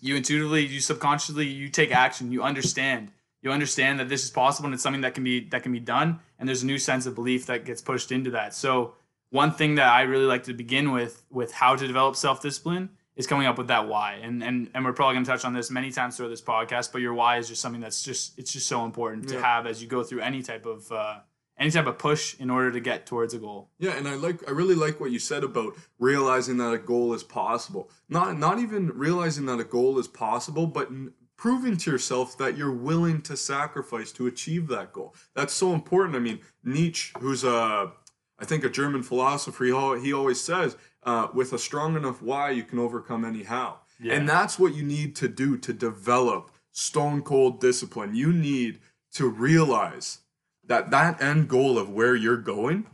[0.02, 2.32] you intuitively, you subconsciously, you take action.
[2.32, 3.12] You understand.
[3.42, 5.80] You understand that this is possible and it's something that can be that can be
[5.80, 6.20] done.
[6.40, 8.56] And there's a new sense of belief that gets pushed into that.
[8.56, 8.96] So
[9.30, 12.90] one thing that I really like to begin with with how to develop self discipline
[13.16, 14.20] is coming up with that why.
[14.22, 16.92] And and and we're probably gonna touch on this many times throughout this podcast.
[16.92, 19.82] But your why is just something that's just it's just so important to have as
[19.82, 21.20] you go through any type of uh,
[21.58, 23.70] any type of push in order to get towards a goal.
[23.80, 27.14] Yeah, and I like I really like what you said about realizing that a goal
[27.14, 27.90] is possible.
[28.10, 32.58] Not not even realizing that a goal is possible, but n- proving to yourself that
[32.58, 35.14] you're willing to sacrifice to achieve that goal.
[35.36, 36.16] That's so important.
[36.16, 37.94] I mean, Nietzsche, who's a
[38.38, 42.50] I think a German philosopher, he, he always says, uh, with a strong enough why,
[42.50, 43.80] you can overcome any how.
[44.14, 48.16] And that's what you need to do to develop stone cold discipline.
[48.16, 48.80] You need
[49.14, 50.20] to realize
[50.66, 52.88] that that end goal of where you're going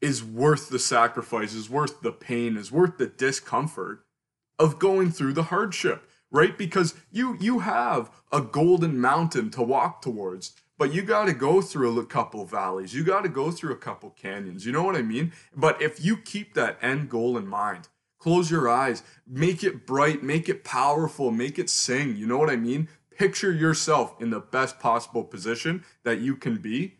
[0.00, 4.04] is worth the sacrifice, is worth the pain, is worth the discomfort
[4.58, 6.56] of going through the hardship, right?
[6.56, 11.60] Because you you have a golden mountain to walk towards, but you got to go
[11.60, 12.94] through a couple valleys.
[12.94, 14.64] You got to go through a couple canyons.
[14.64, 15.30] You know what I mean?
[15.54, 17.88] But if you keep that end goal in mind,
[18.18, 22.16] close your eyes, make it bright, make it powerful, make it sing.
[22.16, 22.88] You know what I mean?
[23.14, 26.94] Picture yourself in the best possible position that you can be.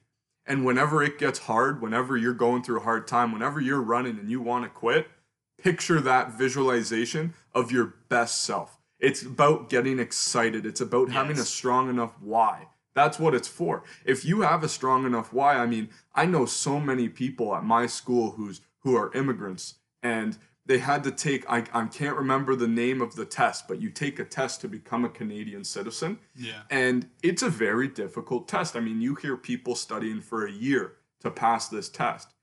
[0.45, 4.19] And whenever it gets hard, whenever you're going through a hard time, whenever you're running
[4.19, 5.09] and you want to quit,
[5.57, 8.79] picture that visualization of your best self.
[8.99, 10.67] It's about getting excited.
[10.67, 12.67] It's about having a strong enough why.
[12.95, 13.85] That's what it's for.
[14.05, 17.65] If you have a strong enough why, I mean, I know so many people at
[17.65, 22.55] my school who's who are immigrants and they had to take I, I can't remember
[22.55, 26.19] the name of the test, but you take a test to become a Canadian citizen.
[26.37, 26.63] Yeah.
[26.71, 28.77] And it's a very difficult test.
[28.77, 32.35] I mean, you hear people studying for a year to pass this test.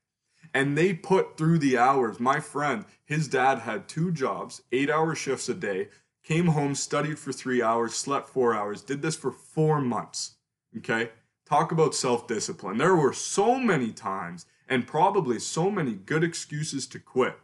[0.54, 2.20] And they put through the hours.
[2.20, 5.88] My friend, his dad had two jobs, eight hour shifts a day,
[6.22, 10.36] came home, studied for three hours, slept four hours, did this for four months.
[10.76, 11.10] Okay?
[11.48, 12.78] Talk about self discipline.
[12.78, 17.38] There were so many times and probably so many good excuses to quit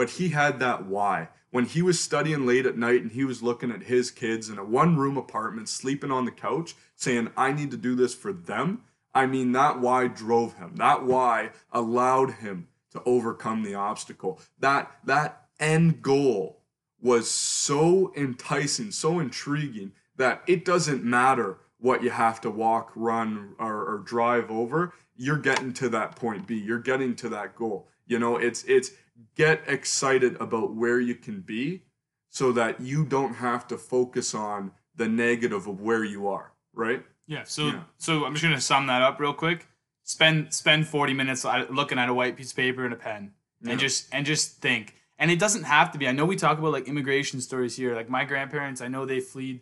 [0.00, 1.28] but he had that why.
[1.50, 4.56] When he was studying late at night and he was looking at his kids in
[4.56, 8.32] a one room apartment, sleeping on the couch, saying, I need to do this for
[8.32, 8.80] them,
[9.14, 10.76] I mean, that why drove him.
[10.76, 14.40] That why allowed him to overcome the obstacle.
[14.58, 16.62] That, that end goal
[16.98, 23.54] was so enticing, so intriguing that it doesn't matter what you have to walk, run,
[23.58, 26.56] or, or drive over, you're getting to that point B.
[26.58, 27.88] You're getting to that goal.
[28.06, 28.90] You know, it's it's
[29.36, 31.82] get excited about where you can be
[32.28, 37.04] so that you don't have to focus on the negative of where you are, right?
[37.26, 37.44] Yeah.
[37.44, 37.82] So Yeah.
[37.98, 39.66] so I'm just gonna sum that up real quick.
[40.04, 43.72] Spend spend 40 minutes looking at a white piece of paper and a pen, Yeah.
[43.72, 44.94] and just and just think.
[45.18, 46.08] And it doesn't have to be.
[46.08, 47.94] I know we talk about like immigration stories here.
[47.94, 49.60] Like my grandparents, I know they fled.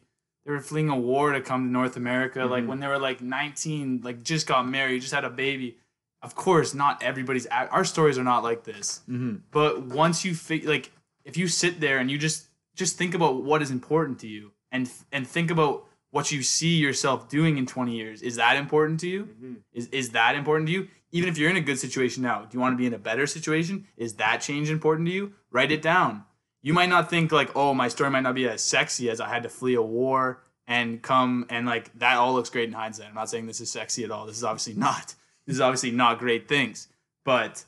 [0.48, 2.46] They were fleeing a war to come to North America.
[2.46, 2.68] Like Mhm.
[2.68, 5.76] when they were like 19, like just got married, just had a baby.
[6.22, 7.46] Of course, not everybody's.
[7.48, 9.02] Our stories are not like this.
[9.10, 9.34] Mm-hmm.
[9.50, 10.90] But once you fi- like,
[11.26, 14.52] if you sit there and you just just think about what is important to you,
[14.72, 19.00] and and think about what you see yourself doing in 20 years, is that important
[19.00, 19.24] to you?
[19.24, 19.54] Mm-hmm.
[19.74, 20.88] Is is that important to you?
[21.12, 22.98] Even if you're in a good situation now, do you want to be in a
[23.10, 23.86] better situation?
[23.98, 25.34] Is that change important to you?
[25.50, 26.24] Write it down.
[26.68, 29.28] You might not think like, oh, my story might not be as sexy as I
[29.30, 33.08] had to flee a war and come and like that all looks great in hindsight.
[33.08, 34.26] I'm not saying this is sexy at all.
[34.26, 35.14] This is obviously not.
[35.46, 36.88] This is obviously not great things.
[37.24, 37.64] But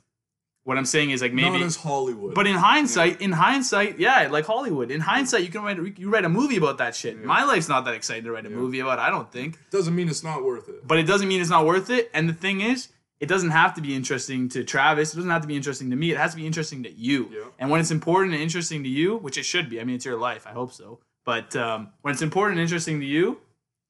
[0.64, 2.34] what I'm saying is like maybe Not as Hollywood.
[2.34, 4.90] but in hindsight, in hindsight, yeah, like Hollywood.
[4.90, 7.24] In hindsight, you can write you write a movie about that shit.
[7.24, 8.98] My life's not that exciting to write a movie about.
[8.98, 10.86] I don't think, doesn't mean it's not worth it.
[10.86, 12.10] but it doesn't mean it's not worth it.
[12.12, 12.88] And the thing is,
[13.20, 15.12] it doesn't have to be interesting to Travis.
[15.12, 16.10] It doesn't have to be interesting to me.
[16.10, 17.28] It has to be interesting to you.
[17.32, 17.44] Yeah.
[17.58, 19.80] And when it's important and interesting to you, which it should be.
[19.80, 20.46] I mean, it's your life.
[20.46, 21.00] I hope so.
[21.24, 23.38] But um, when it's important and interesting to you,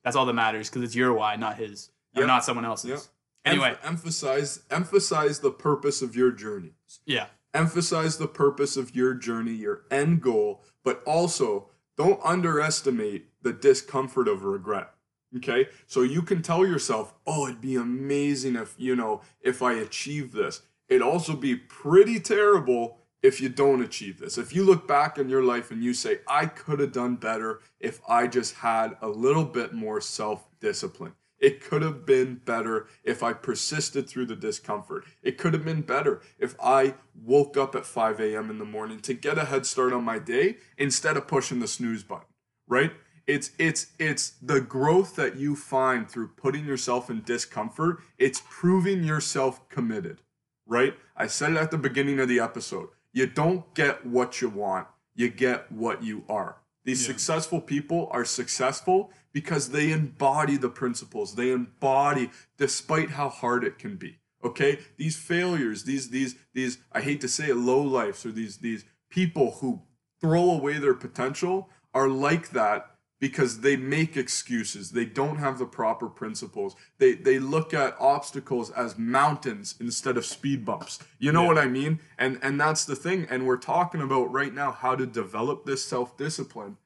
[0.02, 3.08] that's all that matters because it's your why, not his, or not someone else's.
[3.44, 6.72] Anyway, Emph- emphasize emphasize the purpose of your journey.
[7.06, 13.52] yeah, Emphasize the purpose of your journey, your end goal, but also don't underestimate the
[13.52, 14.90] discomfort of regret.
[15.36, 15.68] Okay?
[15.86, 20.32] So you can tell yourself, "Oh, it'd be amazing if, you know, if I achieve
[20.32, 24.38] this." It'd also be pretty terrible if you don't achieve this.
[24.38, 27.60] If you look back in your life and you say, "I could have done better
[27.78, 33.22] if I just had a little bit more self-discipline." It could have been better if
[33.22, 35.06] I persisted through the discomfort.
[35.22, 38.50] It could have been better if I woke up at 5 a.m.
[38.50, 41.68] in the morning to get a head start on my day instead of pushing the
[41.68, 42.26] snooze button,
[42.68, 42.92] right?
[43.30, 48.00] It's it's it's the growth that you find through putting yourself in discomfort.
[48.18, 50.20] It's proving yourself committed,
[50.66, 50.94] right?
[51.16, 52.88] I said it at the beginning of the episode.
[53.12, 56.56] You don't get what you want, you get what you are.
[56.84, 57.12] These Yeah.
[57.12, 61.36] successful people are successful because they embody the principles.
[61.36, 64.18] They embody despite how hard it can be.
[64.42, 64.80] Okay?
[64.96, 68.84] These failures, these these these I hate to say it low lives or these these
[69.08, 69.82] people who
[70.20, 74.90] throw away their potential are like that because they make excuses.
[74.90, 76.74] They don't have the proper principles.
[76.98, 80.98] They they look at obstacles as mountains instead of speed bumps.
[81.18, 81.48] You know Yeah.
[81.48, 82.00] what I mean?
[82.18, 83.26] And and that's the thing.
[83.30, 86.78] And we're talking about right now how to develop this self-discipline.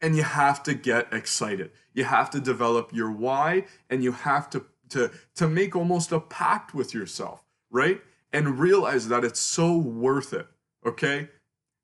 [0.00, 1.72] And you have to get excited.
[1.92, 6.20] You have to develop your why and you have to to to make almost a
[6.20, 8.00] pact with yourself, right?
[8.32, 10.46] And realize that it's so worth it.
[10.86, 11.30] Okay?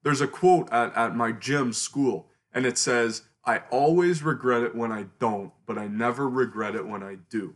[0.03, 4.75] There's a quote at, at my gym school, and it says, I always regret it
[4.75, 7.55] when I don't, but I never regret it when I do.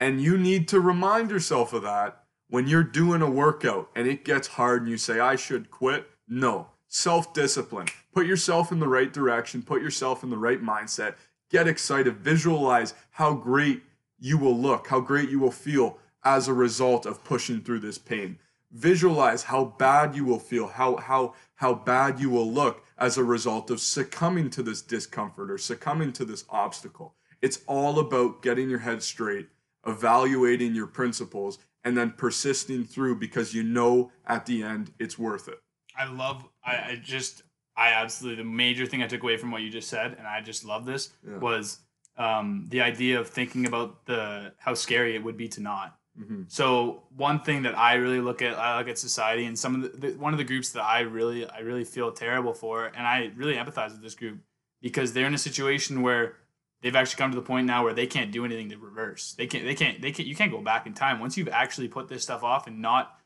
[0.00, 4.24] And you need to remind yourself of that when you're doing a workout and it
[4.24, 6.08] gets hard and you say, I should quit.
[6.26, 7.88] No, self discipline.
[8.12, 11.14] Put yourself in the right direction, put yourself in the right mindset,
[11.50, 13.82] get excited, visualize how great
[14.18, 17.98] you will look, how great you will feel as a result of pushing through this
[17.98, 18.38] pain.
[18.70, 23.24] Visualize how bad you will feel, how how how bad you will look as a
[23.24, 27.16] result of succumbing to this discomfort or succumbing to this obstacle.
[27.42, 29.48] It's all about getting your head straight,
[29.84, 35.48] evaluating your principles, and then persisting through because you know at the end it's worth
[35.48, 35.58] it.
[35.98, 36.48] I love.
[36.64, 37.42] I, I just.
[37.76, 38.44] I absolutely.
[38.44, 40.86] The major thing I took away from what you just said, and I just love
[40.86, 41.38] this, Yeah.
[41.38, 41.80] was
[42.16, 45.98] um, the idea of thinking about the how scary it would be to not.
[46.18, 46.50] Mhm.
[46.50, 49.82] So one thing that I really look at, I look at society, and some of
[50.00, 53.06] the, the one of the groups that I really, I really feel terrible for, and
[53.06, 54.38] I really empathize with this group
[54.82, 56.36] because they're in a situation where
[56.82, 59.32] they've actually come to the point now where they can't do anything to reverse.
[59.38, 59.64] They can't.
[59.64, 60.02] They can't.
[60.02, 60.28] They can't.
[60.28, 63.18] You can't go back in time once you've actually put this stuff off and not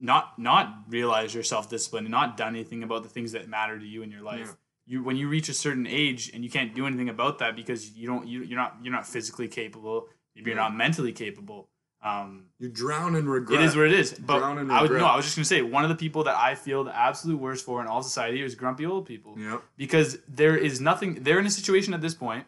[0.00, 3.78] not not realize your self discipline and not done anything about the things that matter
[3.78, 4.48] to you in your life.
[4.48, 4.52] Yeah.
[4.86, 7.92] You when you reach a certain age and you can't do anything about that because
[7.92, 10.08] you don't you you're not you're not physically capable.
[10.34, 10.64] Maybe you're Yeah.
[10.64, 11.68] not mentally capable.
[12.04, 13.60] Um, You drown in regret.
[13.60, 14.12] it is what it is.
[14.12, 15.06] But I would no.
[15.06, 17.64] I was just gonna say one of the people that I feel the absolute worst
[17.64, 19.62] for in all society is grumpy old people Yep.
[19.76, 21.22] because there is nothing.
[21.22, 22.44] They're in a situation at this point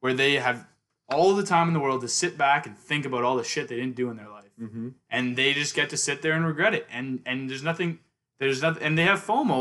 [0.00, 0.66] where they have
[1.08, 3.68] all the time in the world to sit back and think about all the shit
[3.68, 4.88] they didn't do in their life Mm-hmm.
[5.10, 7.98] and they just get to sit there and regret it and and there's nothing
[8.38, 9.56] there's nothing and they have fomo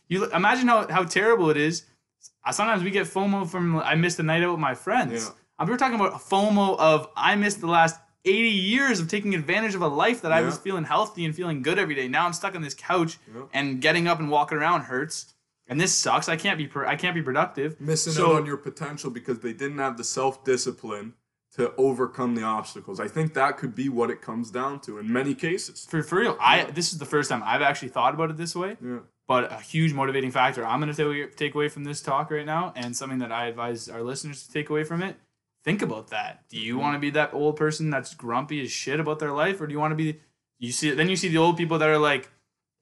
[0.08, 1.84] you imagine how, how terrible it is
[2.50, 5.24] sometimes we get FOMO from I missed the night out with my friends.
[5.24, 5.30] Yeah.
[5.58, 9.74] I'm we're talking about FOMO of I missed the last 80 years of taking advantage
[9.74, 12.08] of a life that I was feeling healthy and feeling good every day.
[12.08, 13.42] Now I'm stuck on this couch Yeah.
[13.52, 15.32] and getting up and walking around hurts.
[15.68, 16.28] And this sucks.
[16.28, 17.80] I can't be pro- I can't be productive.
[17.80, 21.14] missing So- out on your potential because they didn't have the self discipline
[21.56, 23.00] to overcome the obstacles.
[23.00, 25.86] I think that could be what it comes down to in many cases.
[25.88, 28.54] For, for real, I this is the first time I've actually thought about it this
[28.54, 28.76] way.
[28.84, 28.98] Yeah.
[29.26, 32.72] But a huge motivating factor I'm going to take away from this talk right now,
[32.76, 35.16] and something that I advise our listeners to take away from it.
[35.66, 36.44] Think about that.
[36.48, 36.82] Do you mm-hmm.
[36.82, 39.72] want to be that old person that's grumpy as shit about their life, or do
[39.72, 40.20] you want to be?
[40.60, 42.30] You see, then you see the old people that are like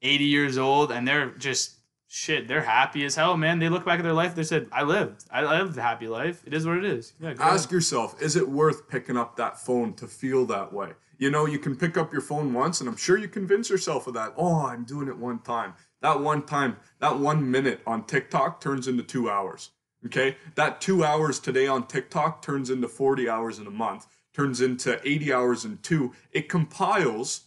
[0.03, 2.47] 80 years old and they're just shit.
[2.47, 3.59] They're happy as hell, man.
[3.59, 4.35] They look back at their life.
[4.35, 5.25] They said, "I lived.
[5.31, 6.43] I lived a happy life.
[6.47, 7.31] It is what it is." Yeah.
[7.39, 7.73] Ask ahead.
[7.73, 10.93] yourself, is it worth picking up that phone to feel that way?
[11.17, 14.07] You know, you can pick up your phone once, and I'm sure you convince yourself
[14.07, 14.35] of that.
[14.37, 15.73] Oh, I'm doing it one time.
[16.03, 19.71] That one time, that one minute on TikTok turns into two hours.
[20.07, 20.37] Okay?
[20.55, 25.01] That two hours today on TikTok turns into 40 hours in a month, turns into
[25.09, 26.13] 80 hours in two.
[26.33, 27.43] It compiles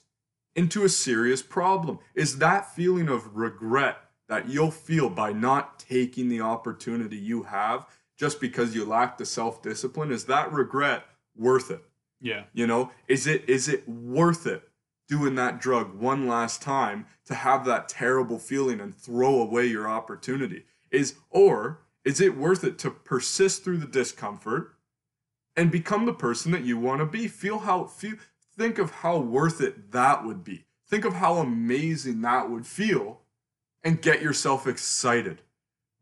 [0.56, 2.00] into a serious problem.
[2.16, 7.86] Is that feeling of regret that you'll feel by not taking the opportunity you have
[8.18, 11.84] just because you lack the self-discipline is that regret worth it
[12.20, 12.44] Yeah.
[12.54, 14.68] you know is it is it worth it
[15.08, 19.88] doing that drug one last time to have that terrible feeling and throw away your
[19.88, 24.74] opportunity is or is it worth it to persist through the discomfort
[25.56, 27.28] and become the person that you want to be?
[27.28, 28.16] Feel how feel
[28.58, 30.66] think of how worth it that would be.
[30.88, 33.22] Think of how amazing that would feel
[33.84, 35.42] and get yourself excited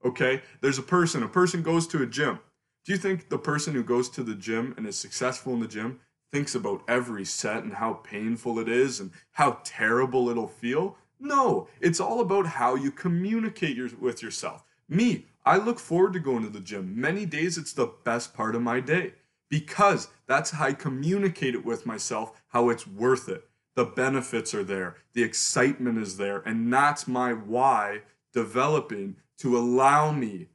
[0.06, 0.44] okay?
[0.62, 2.40] There's a person a person goes to a gym.
[2.86, 5.68] Do you think the person who goes to the gym and is successful in the
[5.68, 6.00] gym
[6.32, 10.98] thinks about every set and how painful it is and how terrible it'll feel?
[11.20, 14.64] No it's all about how you communicate your, with yourself.
[14.88, 17.00] Me i look forward to going to the gym.
[17.00, 19.14] Many days it's the best part of my day
[19.50, 23.48] because that's how i communicate it with myself how it's worth it.
[23.76, 28.02] The benefits are there the excitement is there and that's my why
[28.34, 30.48] developing to allow me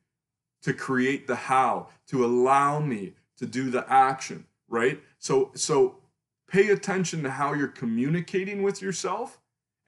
[0.62, 5.02] to create the how to allow me to do the action right?
[5.18, 5.96] So so
[6.48, 9.38] pay attention to how you're communicating with yourself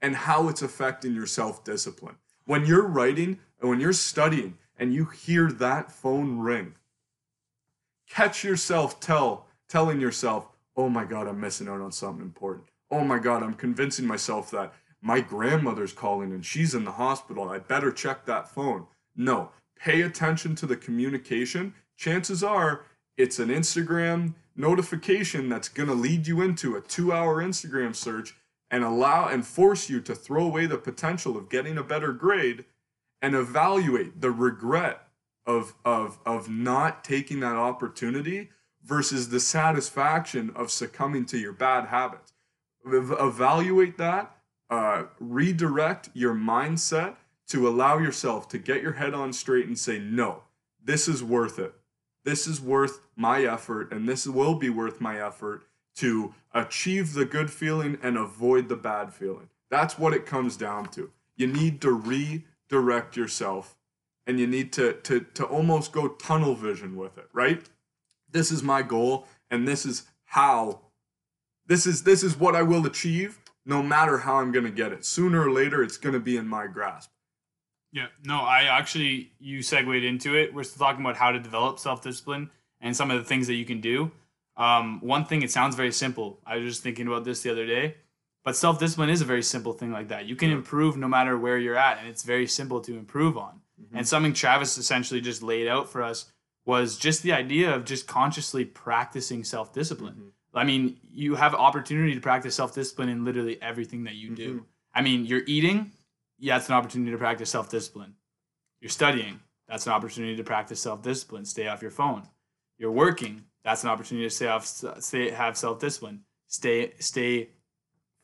[0.02, 2.16] and how it's affecting your self-discipline.
[2.44, 6.74] When you're writing and when you're studying and you hear that phone ring.
[8.10, 12.66] Catch yourself tell telling yourself oh my god i'm missing out on something important.
[12.90, 17.48] Oh my god i'm convincing myself that my grandmother's calling and she's in the hospital.
[17.48, 18.88] I better check that phone.
[19.14, 21.74] No pay attention to the communication.
[21.96, 22.84] Chances are
[23.16, 28.34] it's an instagram notification that's going to lead you into a two hour instagram search
[28.68, 32.64] and allow and force you to throw away the potential of getting a better grade
[33.22, 35.06] and evaluate the regret
[35.46, 38.50] of of of not taking that opportunity
[38.84, 42.34] versus the satisfaction of succumbing to your bad habits.
[42.84, 44.36] Evaluate that
[44.68, 49.98] uh, redirect your mindset to allow yourself to get your head on straight and say
[49.98, 50.42] no
[50.84, 51.74] this is worth it.
[52.24, 55.64] This is worth my effort and this will be worth my effort
[55.96, 59.48] to achieve the good feeling and avoid the bad feeling.
[59.70, 61.10] That's what it comes down to.
[61.36, 61.92] You need to
[62.72, 63.76] redirect yourself
[64.26, 67.68] and you need to to to almost go tunnel vision with it right
[68.30, 70.80] this is my goal and this is how
[71.66, 74.92] this is this is what i will achieve no matter how i'm going to get
[74.92, 77.10] it sooner or later it's going to be in my grasp
[77.94, 80.54] Yeah, no, I actually you segued into it.
[80.54, 83.54] We're still talking about how to develop self discipline and some of the things that
[83.54, 84.10] you can do.
[84.56, 86.40] Um, one thing, it sounds very simple.
[86.46, 87.96] I was just thinking about this the other day,
[88.44, 90.26] but self discipline is a very simple thing like that.
[90.26, 93.60] You can improve no matter where you're at, and it's very simple to improve on.
[93.80, 93.98] Mm-hmm.
[93.98, 96.32] And something Travis essentially just laid out for us
[96.64, 100.14] was just the idea of just consciously practicing self discipline.
[100.14, 100.58] Mm-hmm.
[100.58, 104.54] I mean, you have opportunity to practice self discipline in literally everything that you do.
[104.54, 104.64] Mm-hmm.
[104.94, 105.92] I mean, you're eating,
[106.38, 108.14] yeah, it's an opportunity to practice self discipline.
[108.80, 111.44] You're studying, that's an opportunity to practice self discipline.
[111.44, 112.24] Stay off your phone.
[112.78, 116.24] You're working, that's an opportunity to stay off, stay have self discipline.
[116.48, 117.48] Stay stay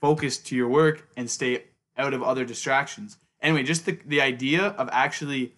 [0.00, 1.64] focused to your work and stay
[1.96, 3.16] out of other distractions.
[3.42, 5.54] Anyway, just the the idea of actually,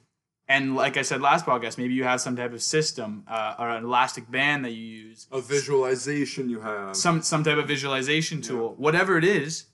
[0.48, 3.70] and like I said last podcast, maybe you have some type of system uh, or
[3.70, 5.26] an elastic band that you use.
[5.32, 6.96] A visualization you have.
[6.96, 8.74] Some some type of visualization tool.
[8.76, 9.66] Whatever it is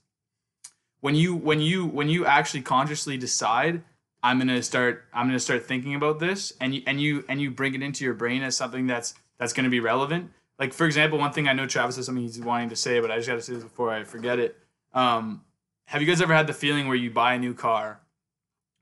[1.01, 3.81] when you when you when you actually consciously decide
[4.23, 7.23] i'm going to start i'm going to start thinking about this and you and you
[7.29, 10.31] and you bring it into your brain as something that's that's going to be relevant
[10.59, 13.11] like for example one thing i know travis has something he's wanting to say but
[13.11, 14.57] i just got to say this before i forget it
[14.93, 15.41] um,
[15.85, 17.99] have you guys ever had the feeling where you buy a new car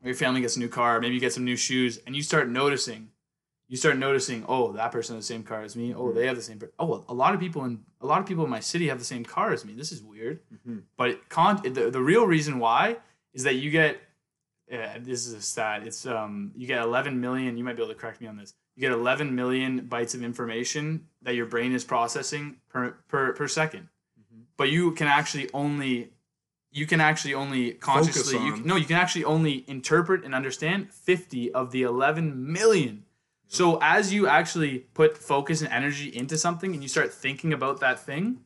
[0.03, 2.21] or your family gets a new car, maybe you get some new shoes, and you
[2.21, 3.09] start noticing,
[3.67, 5.93] you start noticing, oh, that person has the same car as me.
[5.95, 6.59] Oh, they have the same.
[6.59, 8.88] Per- oh, well, a lot of people in a lot of people in my city
[8.89, 9.73] have the same car as me.
[9.73, 10.39] This is weird.
[10.67, 10.84] Mhm.
[10.95, 12.97] But it con- the the real reason why
[13.34, 13.99] is that you get.
[14.71, 15.86] Uh, this is a stat.
[15.86, 17.57] It's um you get 11 million.
[17.57, 18.53] You might be able to correct me on this.
[18.76, 23.47] You get 11 million bytes of information that your brain is processing per per, per
[23.47, 23.88] 2nd
[24.19, 24.43] Mhm.
[24.57, 26.11] But you can actually only
[26.71, 30.91] you can actually only consciously you can, no you can actually only interpret and understand
[30.93, 33.05] 50 of the 11 million.
[33.47, 37.80] So as you actually put focus and energy into something and you start thinking about
[37.80, 38.41] that thing,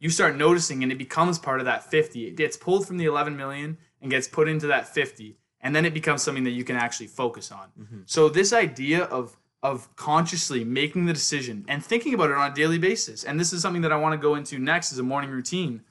[0.00, 2.26] you start noticing and it becomes part of that 50.
[2.26, 5.86] It gets pulled from the 11 million and gets put into that 50 and then
[5.86, 7.68] it becomes something that you can actually focus on.
[8.06, 12.54] So this idea of of consciously making the decision and thinking about it on a
[12.54, 13.24] daily basis.
[13.24, 15.82] And this is something that I want to go into next as a morning routine,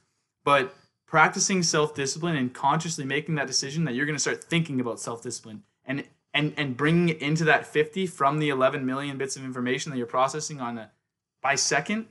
[0.44, 0.72] but
[1.08, 5.64] practicing self-discipline and consciously making that decision that you're going to start thinking about self-discipline
[5.84, 9.90] and and and bringing it into that 50 from the 11 million bits of information
[9.90, 10.90] that you're processing on a
[11.42, 12.06] by second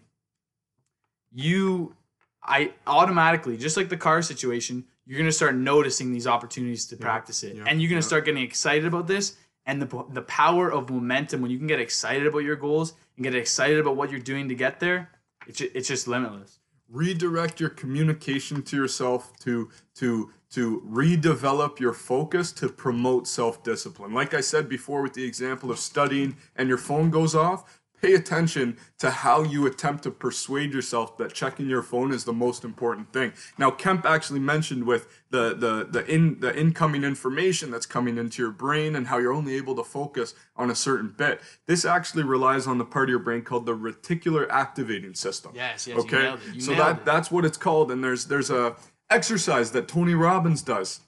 [1.34, 1.95] you
[2.43, 6.95] i automatically just like the car situation you're going to start noticing these opportunities to
[6.95, 8.07] practice it yeah, and you're going to yeah.
[8.07, 9.36] start getting excited about this
[9.66, 13.24] and the, the power of momentum when you can get excited about your goals and
[13.24, 15.09] get excited about what you're doing to get there
[15.47, 16.59] it's, it's just limitless.
[16.89, 24.14] Redirect your communication to yourself to to to redevelop your focus to promote self-discipline.
[24.14, 28.14] Like i said before with the example of studying and your phone goes off pay
[28.14, 32.66] attention to how you attempt to persuade yourself that checking your phone is the most
[32.66, 33.32] important thing.
[33.58, 38.41] Now kemp actually mentioned with the the the in the incoming information that's coming into
[38.41, 41.39] your brain and how you're only able to focus on a certain bit.
[41.66, 45.54] This actually relies on the part of your brain called the reticular activating system.
[45.56, 46.24] Yes, yes, you okay?
[46.24, 46.56] nailed it.
[46.56, 47.06] You so that it.
[47.06, 47.89] that's what it's called.
[47.89, 48.76] And there's there's a
[49.10, 50.99] exercise that tony robbins does.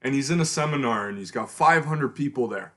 [0.00, 2.74] And he's in a seminar and he's got 500 people there.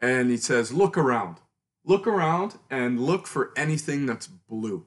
[0.00, 1.40] And he says look around
[1.86, 4.84] look around and look for anything that's blue.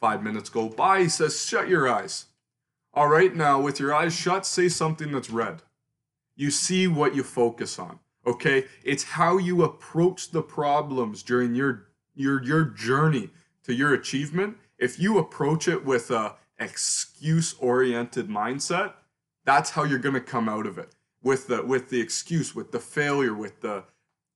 [0.00, 2.26] Five minutes go by he says shut your eyes.
[2.94, 5.62] All right now with your eyes shut say something that's red.
[6.34, 8.66] You see what you focus on okay?
[8.82, 13.30] It's how you approach the problems during your your your journey
[13.64, 14.56] to your achievement.
[14.78, 18.94] If you approach it with a excuse oriented mindset
[19.44, 20.94] that's how you're going to come out of it.
[21.22, 23.84] With the with the excuse with the failure with the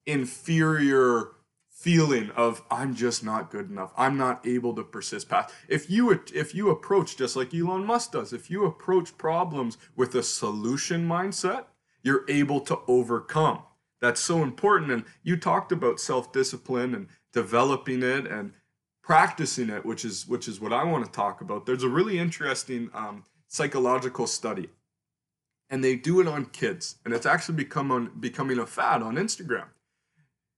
[0.07, 1.29] inferior
[1.75, 3.93] feeling of i'm just not good enough.
[3.97, 5.53] I'm not able to persist past.
[5.69, 10.15] If you if you approach just like elon musk does if you approach problems with
[10.15, 11.65] a solution mindset
[12.03, 13.63] you're able to overcome.
[14.01, 18.53] That's so important and you talked about self-discipline and developing it and
[19.03, 21.67] practicing it which is which is what i want to talk about.
[21.67, 24.69] There's a really interesting um, psychological study
[25.69, 29.17] and they do it on kids and it's actually become on becoming a fad on
[29.17, 29.67] instagram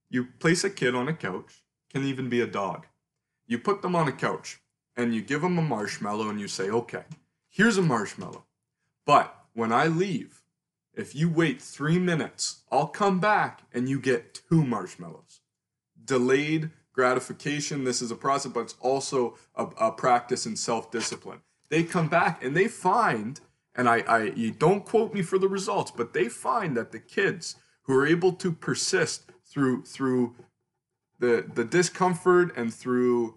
[0.09, 2.85] you place a kid on a couch can even be a dog
[3.45, 4.59] you put them on a couch
[4.95, 7.03] and you give them a marshmallow and you say okay
[7.49, 8.45] here's a marshmallow
[9.05, 10.41] but when i leave
[10.93, 15.41] if you wait three minutes i'll come back and you get two marshmallows
[16.03, 17.83] delayed gratification.
[17.83, 21.41] This is a process, but it's also a, a practice in self-discipline.
[21.69, 23.39] They come back and they find,
[23.75, 26.99] and I, I, you don't quote me for the results, but they find that the
[26.99, 29.26] kids who are able to persist
[29.57, 30.35] through through
[31.17, 33.33] the the discomfort and through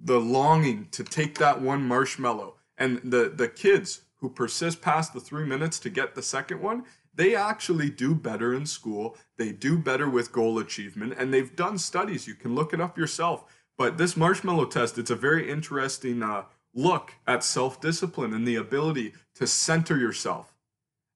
[0.00, 5.18] the longing to take that one marshmallow, and the the kids who persist past the
[5.18, 9.16] three minutes to get the second one, they actually do better in school.
[9.38, 12.28] They do better with goal achievement, and they've done studies.
[12.28, 13.44] You can look it up yourself.
[13.76, 16.44] But this marshmallow test, it's a very interesting uh,
[16.74, 20.54] look at self discipline and the ability to center yourself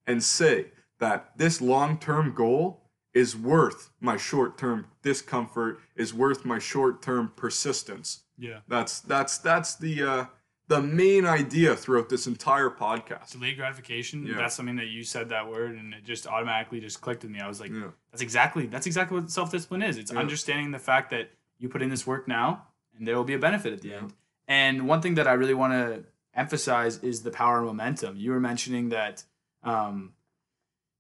[0.09, 2.80] and say that this long term goal
[3.13, 8.21] is worth my short term discomfort, is worth my short term persistence.
[8.39, 8.61] Yeah.
[8.69, 10.25] That's that's that's the uh,
[10.69, 13.33] the main idea throughout this entire podcast.
[13.33, 14.25] Delayed gratification.
[14.27, 14.37] Yeah.
[14.37, 17.41] That's something that you said that word, and it just automatically just clicked with me.
[17.41, 17.89] I was like, Yeah.
[18.13, 19.99] that's exactly that's exactly what self discipline is.
[19.99, 20.19] It's Yeah.
[20.19, 23.39] understanding the fact that you put in this work now, and there will be a
[23.39, 24.15] benefit at the end.
[24.49, 26.05] And one thing that I really want to
[26.35, 28.17] emphasize is the power of momentum.
[28.17, 29.25] You were mentioning that
[29.63, 30.13] um,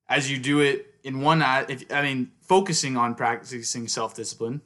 [0.09, 4.61] as you do it in one, if I mean, focusing on practicing self discipline.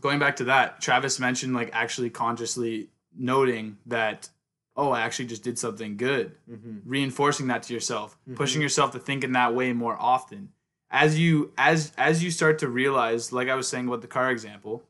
[0.00, 4.30] Going back to that, Travis mentioned like actually consciously noting that,
[4.76, 6.78] oh, I actually just did something good Mm-hmm.
[6.88, 10.50] reinforcing that to yourself pushing yourself to think in that way more often
[10.90, 14.30] as you as as you start to realize like i was saying about the car
[14.30, 14.82] example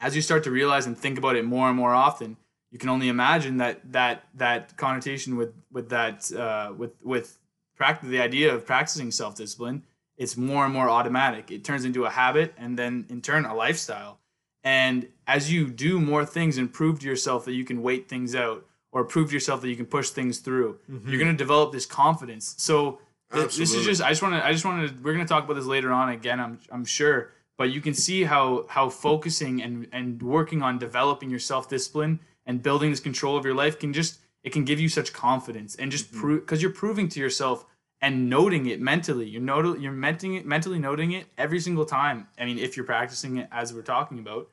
[0.00, 2.36] as you start to realize and think about it more and more often
[2.70, 7.37] you can only imagine that that that connotation with with that uh, with with
[7.78, 9.84] practice the idea of practicing self discipline,
[10.16, 11.50] it's more and more automatic.
[11.50, 14.18] It turns into a habit and then in turn a lifestyle.
[14.64, 18.34] And as you do more things and prove to yourself that you can wait things
[18.34, 21.08] out or prove to yourself that you can push things through, Mm-hmm.
[21.08, 22.54] you're going to develop this confidence.
[22.58, 22.98] So
[23.32, 25.32] th- this is just I just want to I just want to we're going to
[25.32, 28.88] talk about this later on again I'm I'm sure, but you can see how how
[28.90, 33.78] focusing and and working on developing your self-discipline and building this control of your life
[33.78, 36.20] can just it can give you such confidence and just Mm-hmm.
[36.20, 37.66] prove cuz you're proving to yourself
[38.00, 39.28] and noting it mentally.
[39.28, 42.28] You're not you're menting it mentally noting it every single time.
[42.38, 44.50] I mean, if you're practicing it as we're talking about,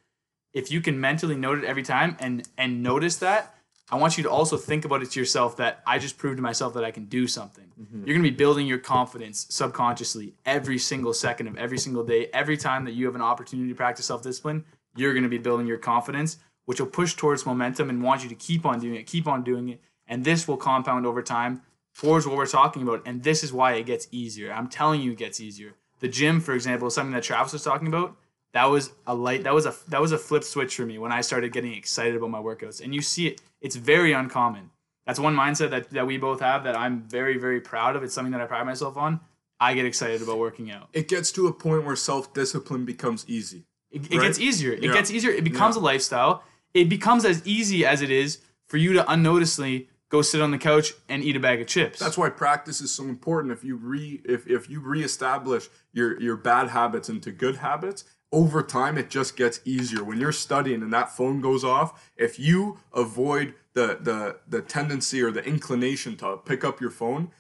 [0.53, 3.53] if you can mentally note it every time and and notice that,
[3.91, 6.41] I want you to also think about it to yourself that I just proved to
[6.41, 7.65] myself that I can do something.
[7.77, 12.29] You're going to be building your confidence subconsciously every single second of every single day.
[12.33, 14.65] Every time that you have an opportunity to practice self-discipline,
[14.95, 18.29] you're going to be building your confidence, which will push towards momentum and want you
[18.29, 21.61] to keep on doing it, keep on doing it, and this will compound over time
[21.95, 23.01] towards what we're talking about.
[23.05, 24.51] And this is why it gets easier.
[24.51, 25.75] I'm telling you, it gets easier.
[25.99, 28.15] The gym, for example, is something that Travis was talking about.
[28.53, 29.43] That was a light.
[29.43, 32.15] That was a that was a flip switch for me when I started getting excited
[32.15, 32.81] about my workouts.
[32.81, 33.41] And you see it.
[33.61, 34.71] It's very uncommon.
[35.05, 38.03] That's one mindset that, that we both have that I'm very very proud of.
[38.03, 39.19] It's something that I pride myself on.
[39.59, 40.89] I get excited about working out.
[40.93, 43.65] It gets to a point where self discipline becomes easy.
[43.91, 44.23] It, it Right?
[44.27, 44.71] gets easier.
[44.73, 44.93] It Yeah.
[44.93, 45.31] gets easier.
[45.31, 46.43] It becomes a lifestyle.
[46.75, 50.57] It becomes as easy as it is for you to unnoticedly go sit on the
[50.57, 51.99] couch and eat a bag of chips.
[51.99, 53.53] That's why practice is so important.
[53.53, 58.61] If you re if, if you reestablish your your bad habits into good habits, over
[58.61, 60.03] time it just gets easier.
[60.03, 65.21] When you're studying and that phone goes off, if you avoid the the the tendency
[65.21, 67.31] or the inclination to pick up your phone,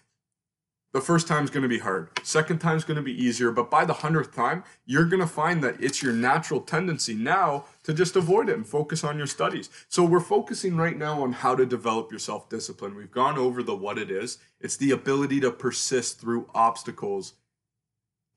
[0.95, 2.07] the first time's going to be hard.
[2.23, 5.61] Second time's going to be easier, but by the hundredth time, you're going to find
[5.61, 9.69] that it's your natural tendency now to just avoid it and focus on your studies.
[9.89, 12.95] So we're focusing right now on how to develop your self-discipline.
[12.95, 14.37] We've gone over the what it is.
[14.61, 17.33] It's the ability to persist through obstacles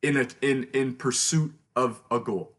[0.02, 2.56] in a in in pursuit of a goal,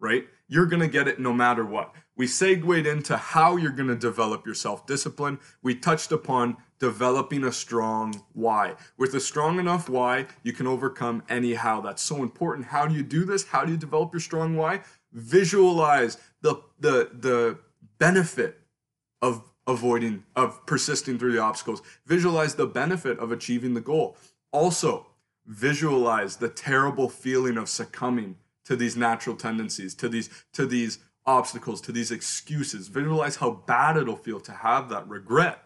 [0.00, 0.28] right?
[0.48, 1.94] You're going to get it no matter what.
[2.16, 5.40] We segued into how you're going to develop your self discipline.
[5.62, 8.74] We touched upon developing a strong why.
[8.98, 11.80] With a strong enough why, you can overcome any how.
[11.80, 12.66] That's so important.
[12.66, 13.44] How do you do this?
[13.44, 14.80] How do you develop your strong why?
[15.12, 17.58] Visualize the the the
[18.00, 18.62] benefit
[19.22, 21.82] of avoiding of persisting through the obstacles.
[22.04, 24.16] Visualize the benefit of achieving the goal.
[24.50, 25.06] Also,
[25.46, 31.80] visualize the terrible feeling of succumbing to these natural tendencies, to these to these obstacles,
[31.82, 32.88] to these excuses.
[32.88, 35.62] Visualize how bad it'll feel to have that regret.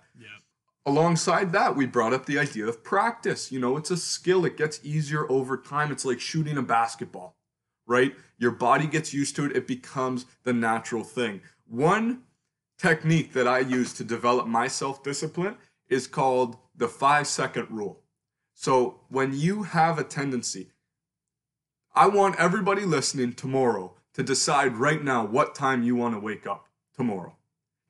[0.87, 3.51] Alongside that, we brought up the idea of practice.
[3.51, 4.45] You know, it's a skill.
[4.45, 5.91] It gets easier over time.
[5.91, 7.37] It's like shooting a basketball,
[7.89, 8.15] right?
[8.39, 9.57] Your body gets used to it.
[9.57, 11.41] It becomes the natural thing.
[11.67, 12.23] One
[12.79, 15.57] technique that I use to develop my self discipline
[15.89, 18.03] is called the five second rule.
[18.55, 20.71] So when you have a tendency,
[21.97, 26.47] I want everybody listening tomorrow to decide right now what time you want to wake
[26.47, 27.35] up tomorrow.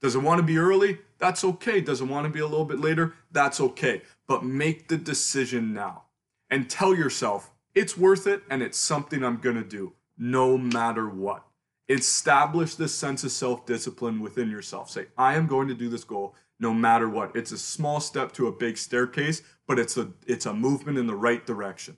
[0.01, 0.99] Does it want to be early?
[1.19, 1.81] That's okay.
[1.81, 3.15] Doesn't want to be a little bit later?
[3.31, 4.03] That's okay.
[4.27, 6.05] But make the decision now
[6.51, 11.09] and tell yourself it's worth it and it's something I'm going to do no matter
[11.09, 11.45] what.
[11.89, 14.91] Establish this sense of self discipline within yourself.
[14.91, 17.37] Say, I am going to do this goal no matter what.
[17.37, 21.07] It's a small step to a big staircase, but it's a it's a movement in
[21.07, 21.97] the right direction.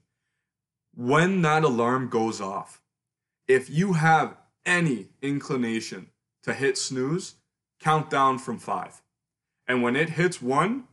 [0.94, 2.82] When that alarm goes off,
[3.46, 6.08] if you have any inclination
[6.42, 7.36] to hit snooze,
[7.80, 9.00] count down from five.
[9.68, 10.84] And when it hits one,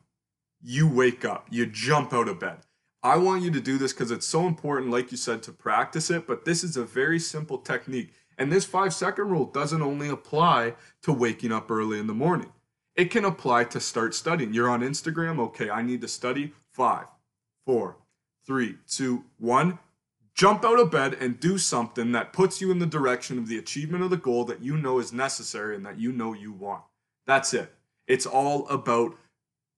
[0.62, 2.58] you wake up, you jump out of bed.
[3.02, 6.10] I want you to do this because it's so important, like you said, to practice
[6.10, 6.28] it.
[6.28, 8.12] But this is a very simple technique.
[8.38, 10.74] And this five second rule doesn't only apply
[11.04, 12.52] to waking up early in the morning,
[12.96, 14.54] it can apply to start studying.
[14.54, 16.54] You're on Instagram, okay, I need to study.
[16.72, 17.06] Five,
[17.66, 17.98] four,
[18.46, 19.80] three, two, one.
[20.34, 23.58] Jump out of bed and do something that puts you in the direction of the
[23.58, 26.84] achievement of the goal that you know is necessary and that you know you want.
[27.26, 27.74] That's it.
[28.08, 29.16] It's all about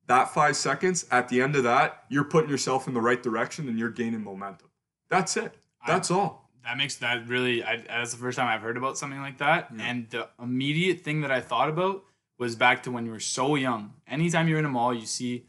[0.07, 1.05] that five seconds.
[1.11, 4.23] At the end of that, you're putting yourself in the right direction and you're gaining
[4.23, 4.69] momentum.
[5.09, 5.55] That's it.
[5.85, 6.49] That's all.
[6.63, 9.69] that makes that really I, that's the first time i've heard about something like that
[9.79, 12.03] and the immediate thing that i thought about
[12.37, 15.45] was back to when you were so young anytime you're in a mall you see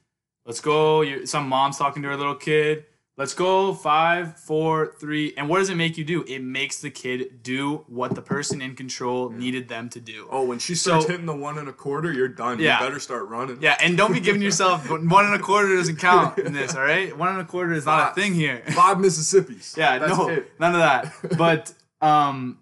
[0.47, 2.85] let's go you're, some mom's talking to her little kid
[3.19, 6.89] let's go five four three and what does it make you do it makes the
[6.91, 11.05] kid do what the person in control needed them to do Oh, when she starts
[11.05, 12.59] So- hitting the one and a quarter, you're done.
[12.61, 12.79] Yeah.
[12.81, 13.59] You better start running.
[13.61, 14.89] yeah and don't be giving yourself
[15.19, 17.85] one and a quarter doesn't count in this all right one and a quarter is
[17.85, 19.75] not a thing here Five Mississippi's.
[19.77, 20.53] Yeah, That's no, it.
[20.59, 21.13] none of that.
[21.37, 22.59] But um,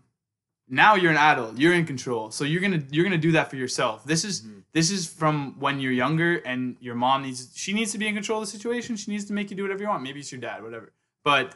[0.69, 1.59] now you're an adult.
[1.59, 2.31] You're in control.
[2.31, 4.05] So you're gonna you're gonna do that for yourself.
[4.05, 4.59] This is Mm-hmm.
[4.73, 8.15] this is from when you're younger and your mom needs she needs to be in
[8.15, 8.97] control of the situation.
[8.97, 10.03] She needs to make you do whatever you want.
[10.03, 10.93] Maybe it's your dad whatever.
[11.25, 11.55] But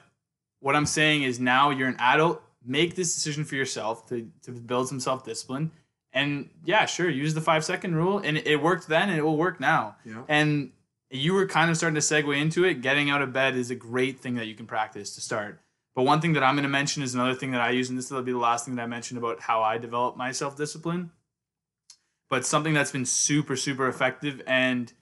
[0.61, 2.43] what i'm saying is now you're an adult.
[2.65, 5.71] Make this decision for yourself to, to build some self-discipline.
[6.13, 8.19] And yeah sure use the five second rule.
[8.19, 9.97] And it, worked then and it will work now.
[10.05, 10.23] Yeah.
[10.29, 10.71] and
[11.11, 12.83] you were kind of starting to segue into it.
[12.83, 15.59] Getting out of bed is a great thing that you can practice to start
[15.95, 17.99] but one thing that I'm going to mention is another thing that I use, and
[17.99, 20.57] this will be the last thing that I mentioned about how I develop my self
[20.57, 21.11] discipline.
[22.29, 24.93] But something that's been super, super effective, and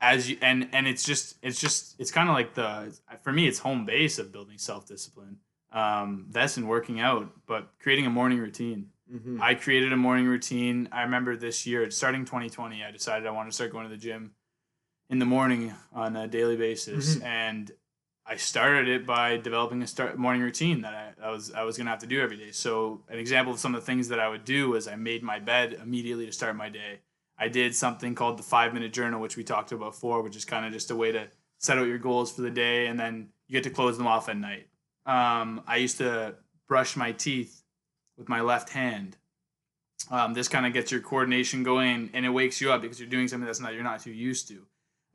[0.00, 3.48] as you and and it's just it's just it's kind of like the for me
[3.48, 5.38] it's home base of building self discipline.
[5.72, 8.90] Um, that's in working out, but creating a morning routine.
[9.12, 9.42] Mm-hmm.
[9.42, 10.88] I created a morning routine.
[10.92, 14.00] I remember this year, starting 2020, I decided I wanted to start going to the
[14.00, 14.32] gym
[15.10, 17.72] in the morning on a daily basis, and
[18.26, 21.76] I started it by developing a start morning routine that I, I was I was
[21.76, 22.52] gonna have to do every day.
[22.52, 25.22] So an example of some of the things that I would do was I made
[25.22, 27.00] my bed immediately to start my day.
[27.38, 30.44] I did something called the five minute journal, which we talked about before, which is
[30.44, 33.28] kind of just a way to set out your goals for the day, and then
[33.46, 34.68] you get to close them off at night.
[35.04, 37.62] Um, I used to brush my teeth
[38.16, 39.16] with my left hand.
[40.10, 43.08] Um, this kind of gets your coordination going, and it wakes you up because you're
[43.08, 44.66] doing something that's not you're not too used to.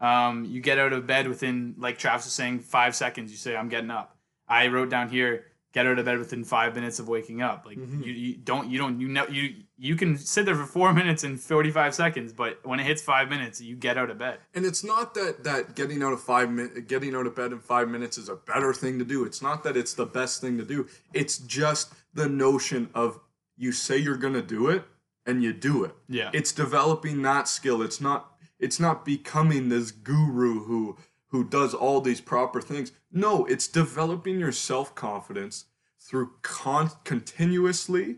[0.01, 3.31] Um, you get out of bed within, like Travis was saying, five seconds.
[3.31, 4.15] You say, "I'm getting up."
[4.47, 7.77] I wrote down here, "Get out of bed within five minutes of waking up." Like
[7.77, 8.05] Mhm.
[8.05, 11.23] you, you don't, you don't, you know, you you can sit there for four minutes
[11.23, 14.39] and forty five seconds, but when it hits five minutes, you get out of bed.
[14.53, 17.59] And it's not that that getting out of five min- getting out of bed in
[17.59, 19.25] five minutes is a better thing to do.
[19.25, 20.87] It's not that it's the best thing to do.
[21.13, 23.19] It's just the notion of
[23.57, 24.83] you say you're gonna do it
[25.25, 25.93] and you do it.
[26.07, 27.81] Yeah, It's developing that skill.
[27.81, 30.97] It's not it's not becoming this guru who
[31.27, 32.91] who does all these proper things.
[33.11, 35.65] No, it's developing your self-confidence
[35.99, 38.17] through con- continuously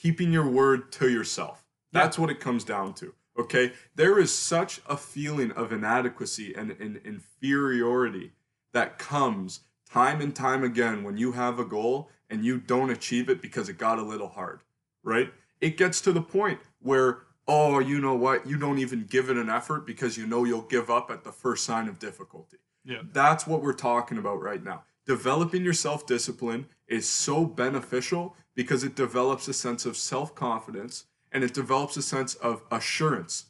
[0.00, 1.64] keeping your word to yourself.
[1.90, 3.14] That's what it comes down to.
[3.38, 3.72] Okay?
[3.94, 8.32] There is such a feeling of inadequacy and, and inferiority
[8.72, 13.28] that comes time and time again when you have a goal and you don't achieve
[13.28, 14.60] it because it got a little hard,
[15.02, 15.32] right?
[15.60, 18.46] It gets to the point where, oh, you know what?
[18.46, 21.32] You don't even give it an effort because you know you'll give up at the
[21.32, 22.58] first sign of difficulty.
[22.84, 24.82] yeah, That's what we're talking about right now.
[25.06, 31.04] Developing your self discipline is so beneficial because it develops a sense of self confidence
[31.30, 33.46] and it develops a sense of assurance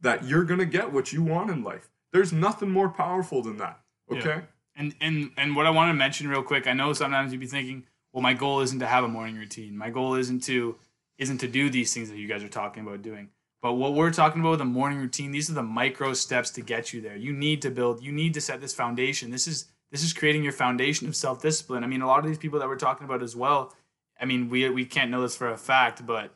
[0.00, 1.90] that you're going to get what you want in life.
[2.12, 3.80] There's nothing more powerful than that.
[4.10, 4.42] Okay?
[4.74, 7.46] And and and what I want to mention real quick, I know sometimes you'd be
[7.46, 9.76] thinking, well, my goal isn't to have a morning routine.
[9.76, 10.76] My goal isn't to
[11.18, 13.30] isn't to do these things that you guys are talking about doing.
[13.62, 16.60] But what we're talking about with a morning routine, these are the micro steps to
[16.60, 17.16] get you there.
[17.16, 19.30] You need to build, you need to set this foundation.
[19.30, 21.84] This is this is creating your foundation of self-discipline.
[21.84, 23.72] I mean, a lot of these people that we're talking about as well,
[24.20, 26.34] I mean, we we can't know this for a fact, but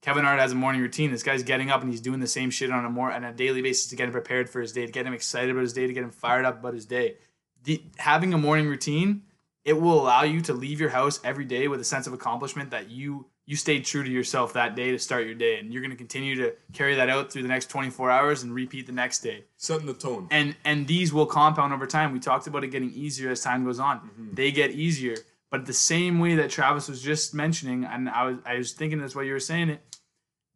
[0.00, 1.12] Kevin Hart has a morning routine.
[1.12, 3.32] This guy's getting up and he's doing the same shit on a more on a
[3.32, 5.72] daily basis to get him prepared for his day, to get him excited about his
[5.72, 7.16] day, to get him fired up about his day.
[7.64, 9.22] The, having a morning routine,
[9.64, 12.70] it will allow you to leave your house every day with a sense of accomplishment
[12.70, 15.82] that you you stayed true to yourself that day to start your day, and you're
[15.82, 18.92] going to continue to carry that out through the next 24 hours and repeat the
[18.92, 20.28] next day Setting the tone.
[20.30, 22.12] and and these will compound over time.
[22.12, 23.98] We talked about it getting easier as time goes on.
[23.98, 24.34] Mm-hmm.
[24.34, 25.16] They get easier,
[25.50, 29.00] but the same way that Travis was just mentioning, and I was I was thinking
[29.00, 29.80] that's why you were saying it.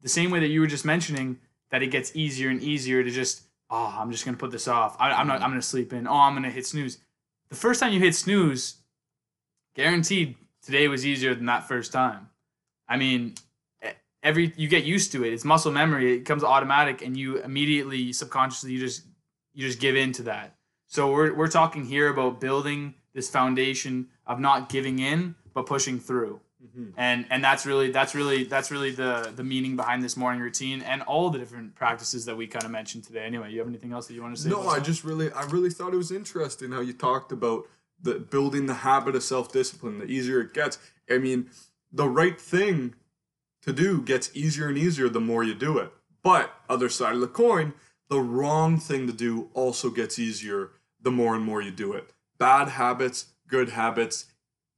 [0.03, 1.39] The same way that you were just mentioning
[1.71, 4.97] that it gets easier and easier to just oh I'm just gonna put this off.
[5.01, 5.45] I, I'm not mm-hmm.
[5.45, 6.07] I'm gonna sleep in.
[6.07, 6.99] Oh I'm gonna hit snooze.
[7.49, 8.77] The first time you hit snooze,
[9.75, 12.29] guaranteed today was easier than that first time.
[12.89, 13.35] I mean,
[14.23, 15.33] every you get used to it.
[15.33, 16.15] It's muscle memory.
[16.15, 19.03] It comes automatic, and you immediately subconsciously you just
[19.55, 20.57] you just give in to that.
[20.87, 25.99] So we're we're talking here about building this foundation of not giving in but pushing
[25.99, 26.41] through.
[26.63, 26.91] Mm-hmm.
[26.99, 30.83] And and that's really that's really that's really the the meaning behind this morning routine
[30.83, 33.25] and all the different practices that we kind of mentioned today.
[33.25, 34.51] Anyway, you have anything else that you want to say?
[34.51, 37.67] No, I just really, I really thought it was interesting how you talked about
[38.03, 39.99] the building the habit of self discipline.
[39.99, 40.79] The easier it gets,
[41.11, 41.49] I mean,
[41.93, 42.95] the right thing
[43.63, 45.93] to do gets easier and easier the more you do it.
[46.23, 47.75] But other side of the coin,
[48.09, 50.71] the wrong thing to do also gets easier
[51.01, 52.13] the more and more you do it.
[52.39, 54.27] Bad habits, good habits,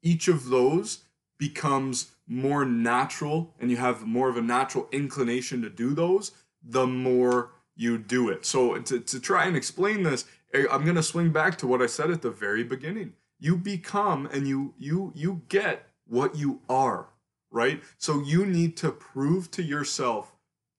[0.03, 1.05] each of those
[1.39, 6.33] becomes more natural and you have more of a natural inclination to do those
[6.63, 10.97] the more you do it so to, to try and explain this I- i'm going
[10.97, 14.75] to swing back to what i said at the very beginning you become and you
[14.79, 17.09] you you get what you are
[17.51, 20.33] right so you need to prove to yourself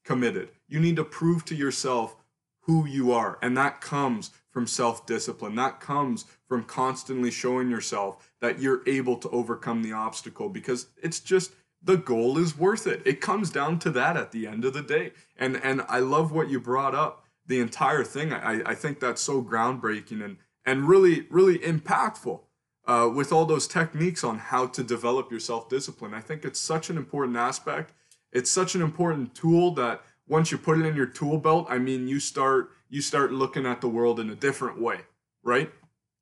[0.03, 2.15] committed you need to prove to yourself
[2.61, 8.59] who you are and that comes from self-discipline that comes from constantly showing yourself that
[8.59, 11.51] you're able to overcome the obstacle because it's just
[11.81, 13.01] the goal is worth it.
[13.05, 15.13] It comes down to that at the end of the day.
[15.37, 17.25] And and I love what you brought up.
[17.45, 18.31] The entire thing.
[18.31, 22.41] I, I think that's so groundbreaking and and really really impactful.
[22.85, 26.59] Uh, with all those techniques on how to develop your self discipline, I think it's
[26.59, 27.93] such an important aspect.
[28.31, 31.77] It's such an important tool that once you put it in your tool belt, I
[31.77, 35.01] mean, you start you start looking at the world in a different way,
[35.43, 35.71] right?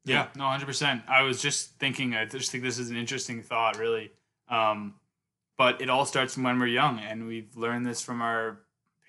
[0.05, 1.03] Yeah, no, hundred percent.
[1.07, 2.15] I was just thinking.
[2.15, 4.11] I just think this is an interesting thought, really.
[4.49, 4.95] Um,
[5.57, 8.59] but it all starts from when we're young, and we've learned this from our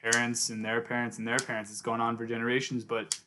[0.03, 1.70] parents and their parents and their parents.
[1.70, 2.84] It's going on for generations.
[2.84, 3.18] But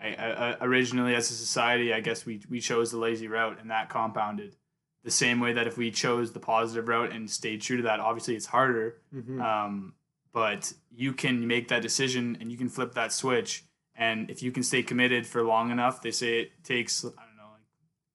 [0.00, 3.70] I, I, originally, as a society, I guess we we chose the lazy route, and
[3.70, 4.56] that compounded.
[5.04, 8.00] The same way that if we chose the positive route and stayed true to that,
[8.00, 8.96] obviously it's harder.
[9.14, 9.40] Mm-hmm.
[9.40, 9.94] Um,
[10.32, 13.64] but you can make that decision and you can flip that switch.
[13.94, 17.36] And if you can stay committed for long enough, they say it takes I don't
[17.38, 17.62] know like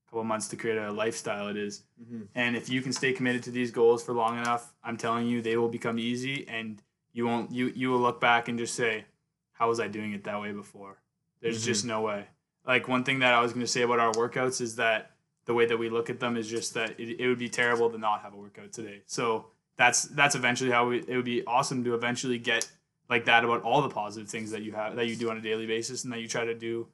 [0.06, 1.48] a couple months to create a lifestyle.
[1.48, 1.84] It is.
[2.00, 2.28] Mhm.
[2.36, 5.42] and if you can stay committed to these goals for long enough, I'm telling you,
[5.42, 9.06] they will become easy, and you won't you you will look back and just say,
[9.54, 11.01] "How was I doing it that way before?"
[11.42, 11.66] There's Mhm.
[11.66, 12.28] just no way.
[12.66, 15.16] Like one thing that I was going to say about our workouts is that
[15.46, 17.90] the way that we look at them is just that it, it would be terrible
[17.90, 19.02] to not have a workout today.
[19.08, 22.70] So that's that's eventually how we, it would be awesome to eventually get
[23.10, 25.42] like that about all the positive things that you have that you do on a
[25.42, 26.88] daily basis and that you try to do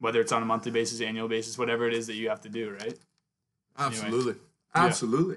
[0.00, 2.48] whether it's on a monthly basis, annual basis, whatever it is that you have to
[2.48, 2.96] do, right?
[3.76, 4.34] Absolutely.
[4.74, 4.84] Yeah.
[4.84, 5.36] Absolutely.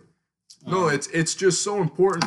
[0.68, 2.26] No, Um, it's it's just so important.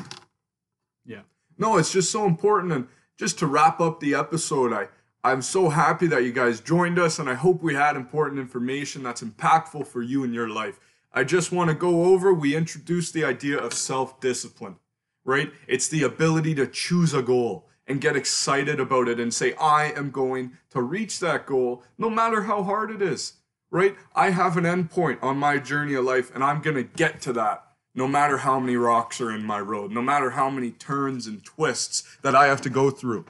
[1.06, 1.20] Yeah.
[1.56, 4.88] No, it's just so important and just to wrap up the episode, I
[5.24, 9.02] I'm so happy that you guys joined us and I hope we had important information
[9.02, 10.78] that's impactful for you in your life.
[11.12, 14.76] I just want to go over we introduced the idea of self-discipline,
[15.24, 15.50] right?
[15.66, 19.92] It's the ability to choose a goal and get excited about it and say I
[19.96, 23.34] am going to reach that goal no matter how hard it is
[23.74, 23.96] right?
[24.14, 27.32] I have an endpoint on my journey of life, and I'm going to get to
[27.32, 31.26] that no matter how many rocks are in my road, no matter how many turns
[31.26, 33.24] and twists that I have to go through.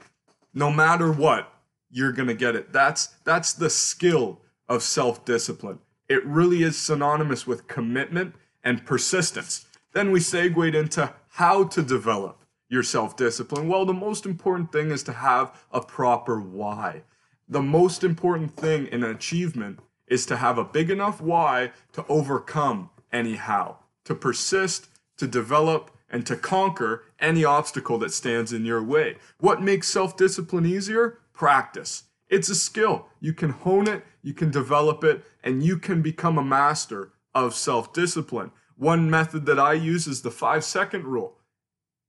[0.53, 1.51] No matter what,
[1.89, 2.73] you're going to get it.
[2.73, 5.79] That's that's the skill of self-discipline.
[6.09, 9.65] It really is synonymous with commitment and persistence.
[9.93, 13.67] Then we segued into how to develop your self-discipline.
[13.67, 17.03] Well, the most important thing is to have a proper why.
[17.47, 22.05] The most important thing in an achievement is to have a big enough why to
[22.09, 28.65] overcome any how, to persist, to develop, and to conquer any obstacle that stands in
[28.65, 29.17] your way.
[29.39, 31.19] What makes self discipline easier?
[31.35, 32.03] Practice.
[32.29, 33.07] It's a skill.
[33.19, 37.53] You can hone it, you can develop it, and you can become a master of
[37.53, 38.51] self discipline.
[38.77, 41.37] One method that I use is the five second rule.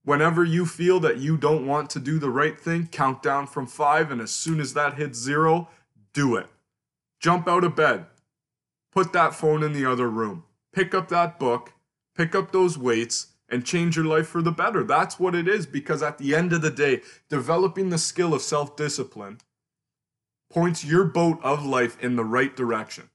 [0.04, 3.66] Whenever you feel that you don't want to do the right thing, count down from
[3.66, 5.68] five, and as soon as that hits zero,
[6.12, 6.46] do it
[7.20, 8.06] jump out of bed,
[8.92, 11.72] put that phone in the other room, pick up that book,
[12.16, 14.82] pick up those weights, and change your life for the better.
[14.82, 18.42] That's what it is because at the end of the day, developing the skill of
[18.42, 19.38] self discipline
[20.50, 23.10] points your boat of life in the right direction.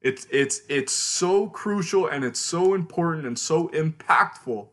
[0.00, 4.68] It's, it's, it's so crucial and it's so important and so impactful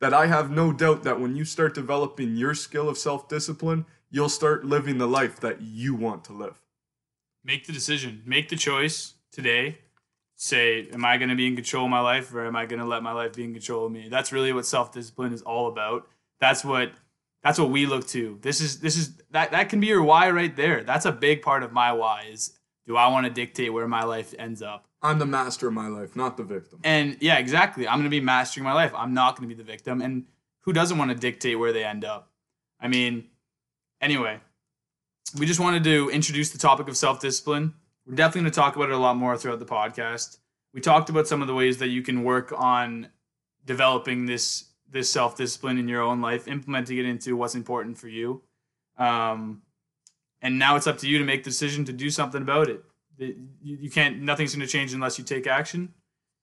[0.00, 3.86] that I have no doubt that when you start developing your skill of self discipline,
[4.10, 6.60] you'll start living the life that you want to live.
[7.44, 9.78] make the decision, make the choice today.
[10.44, 12.78] Say, am I going to be in control of my life or am I going
[12.78, 14.10] to let my life be in control of me?
[14.10, 16.06] That's really what self-discipline is all about.
[16.38, 16.92] That's what
[17.42, 18.38] that's what we look to.
[18.42, 20.84] This is this is that that can be your why right there.
[20.84, 24.04] That's a big part of my why is do I want to dictate where my
[24.04, 24.84] life ends up?
[25.00, 26.78] I'm the master of my life, not the victim.
[26.84, 27.88] And yeah, exactly.
[27.88, 28.92] I'm going to be mastering my life.
[28.94, 30.02] I'm not going to be the victim.
[30.02, 30.26] And
[30.60, 32.30] who doesn't want to dictate where they end up?
[32.78, 33.28] I mean,
[33.98, 34.40] anyway,
[35.38, 37.72] we just wanted to introduce the topic of self discipline.
[38.06, 40.38] We're definitely going to talk about it a lot more throughout the podcast.
[40.72, 43.08] We talked about some of the ways that you can work on
[43.64, 48.08] developing this this self discipline in your own life, implementing it into what's important for
[48.08, 48.42] you.
[48.98, 49.62] Um,
[50.42, 52.84] and now it's up to you to make the decision to do something about it.
[53.16, 54.20] You, you can't.
[54.20, 55.94] Nothing's going to change unless you take action.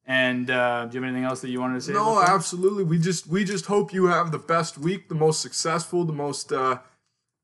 [0.06, 1.94] And uh, do you have anything else that you wanted to say?
[1.94, 2.84] No, absolutely.
[2.84, 6.52] We just we just hope you have the best week, the most successful, the most
[6.52, 6.80] uh,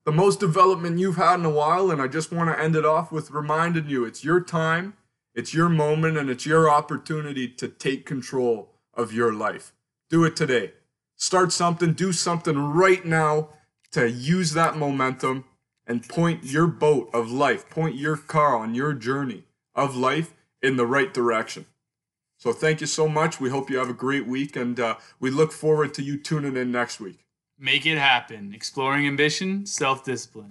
[0.08, 1.92] the most development you've had in a while.
[1.92, 4.94] And I just want to end it off with reminding you it's your time,
[5.36, 9.74] it's your moment, and it's your opportunity to take control of your life.
[10.10, 10.72] Do it today.
[11.18, 13.50] Start something, do something right now
[13.92, 15.44] to use that momentum
[15.86, 19.44] and point your boat of life, point your car on your journey
[19.76, 21.66] of life in the right direction.
[22.38, 23.42] So thank you so much.
[23.42, 26.56] We hope you have a great week, and uh, we look forward to you tuning
[26.56, 27.27] in next week.
[27.60, 28.54] Make it happen.
[28.54, 30.46] Exploring ambition, self discipline.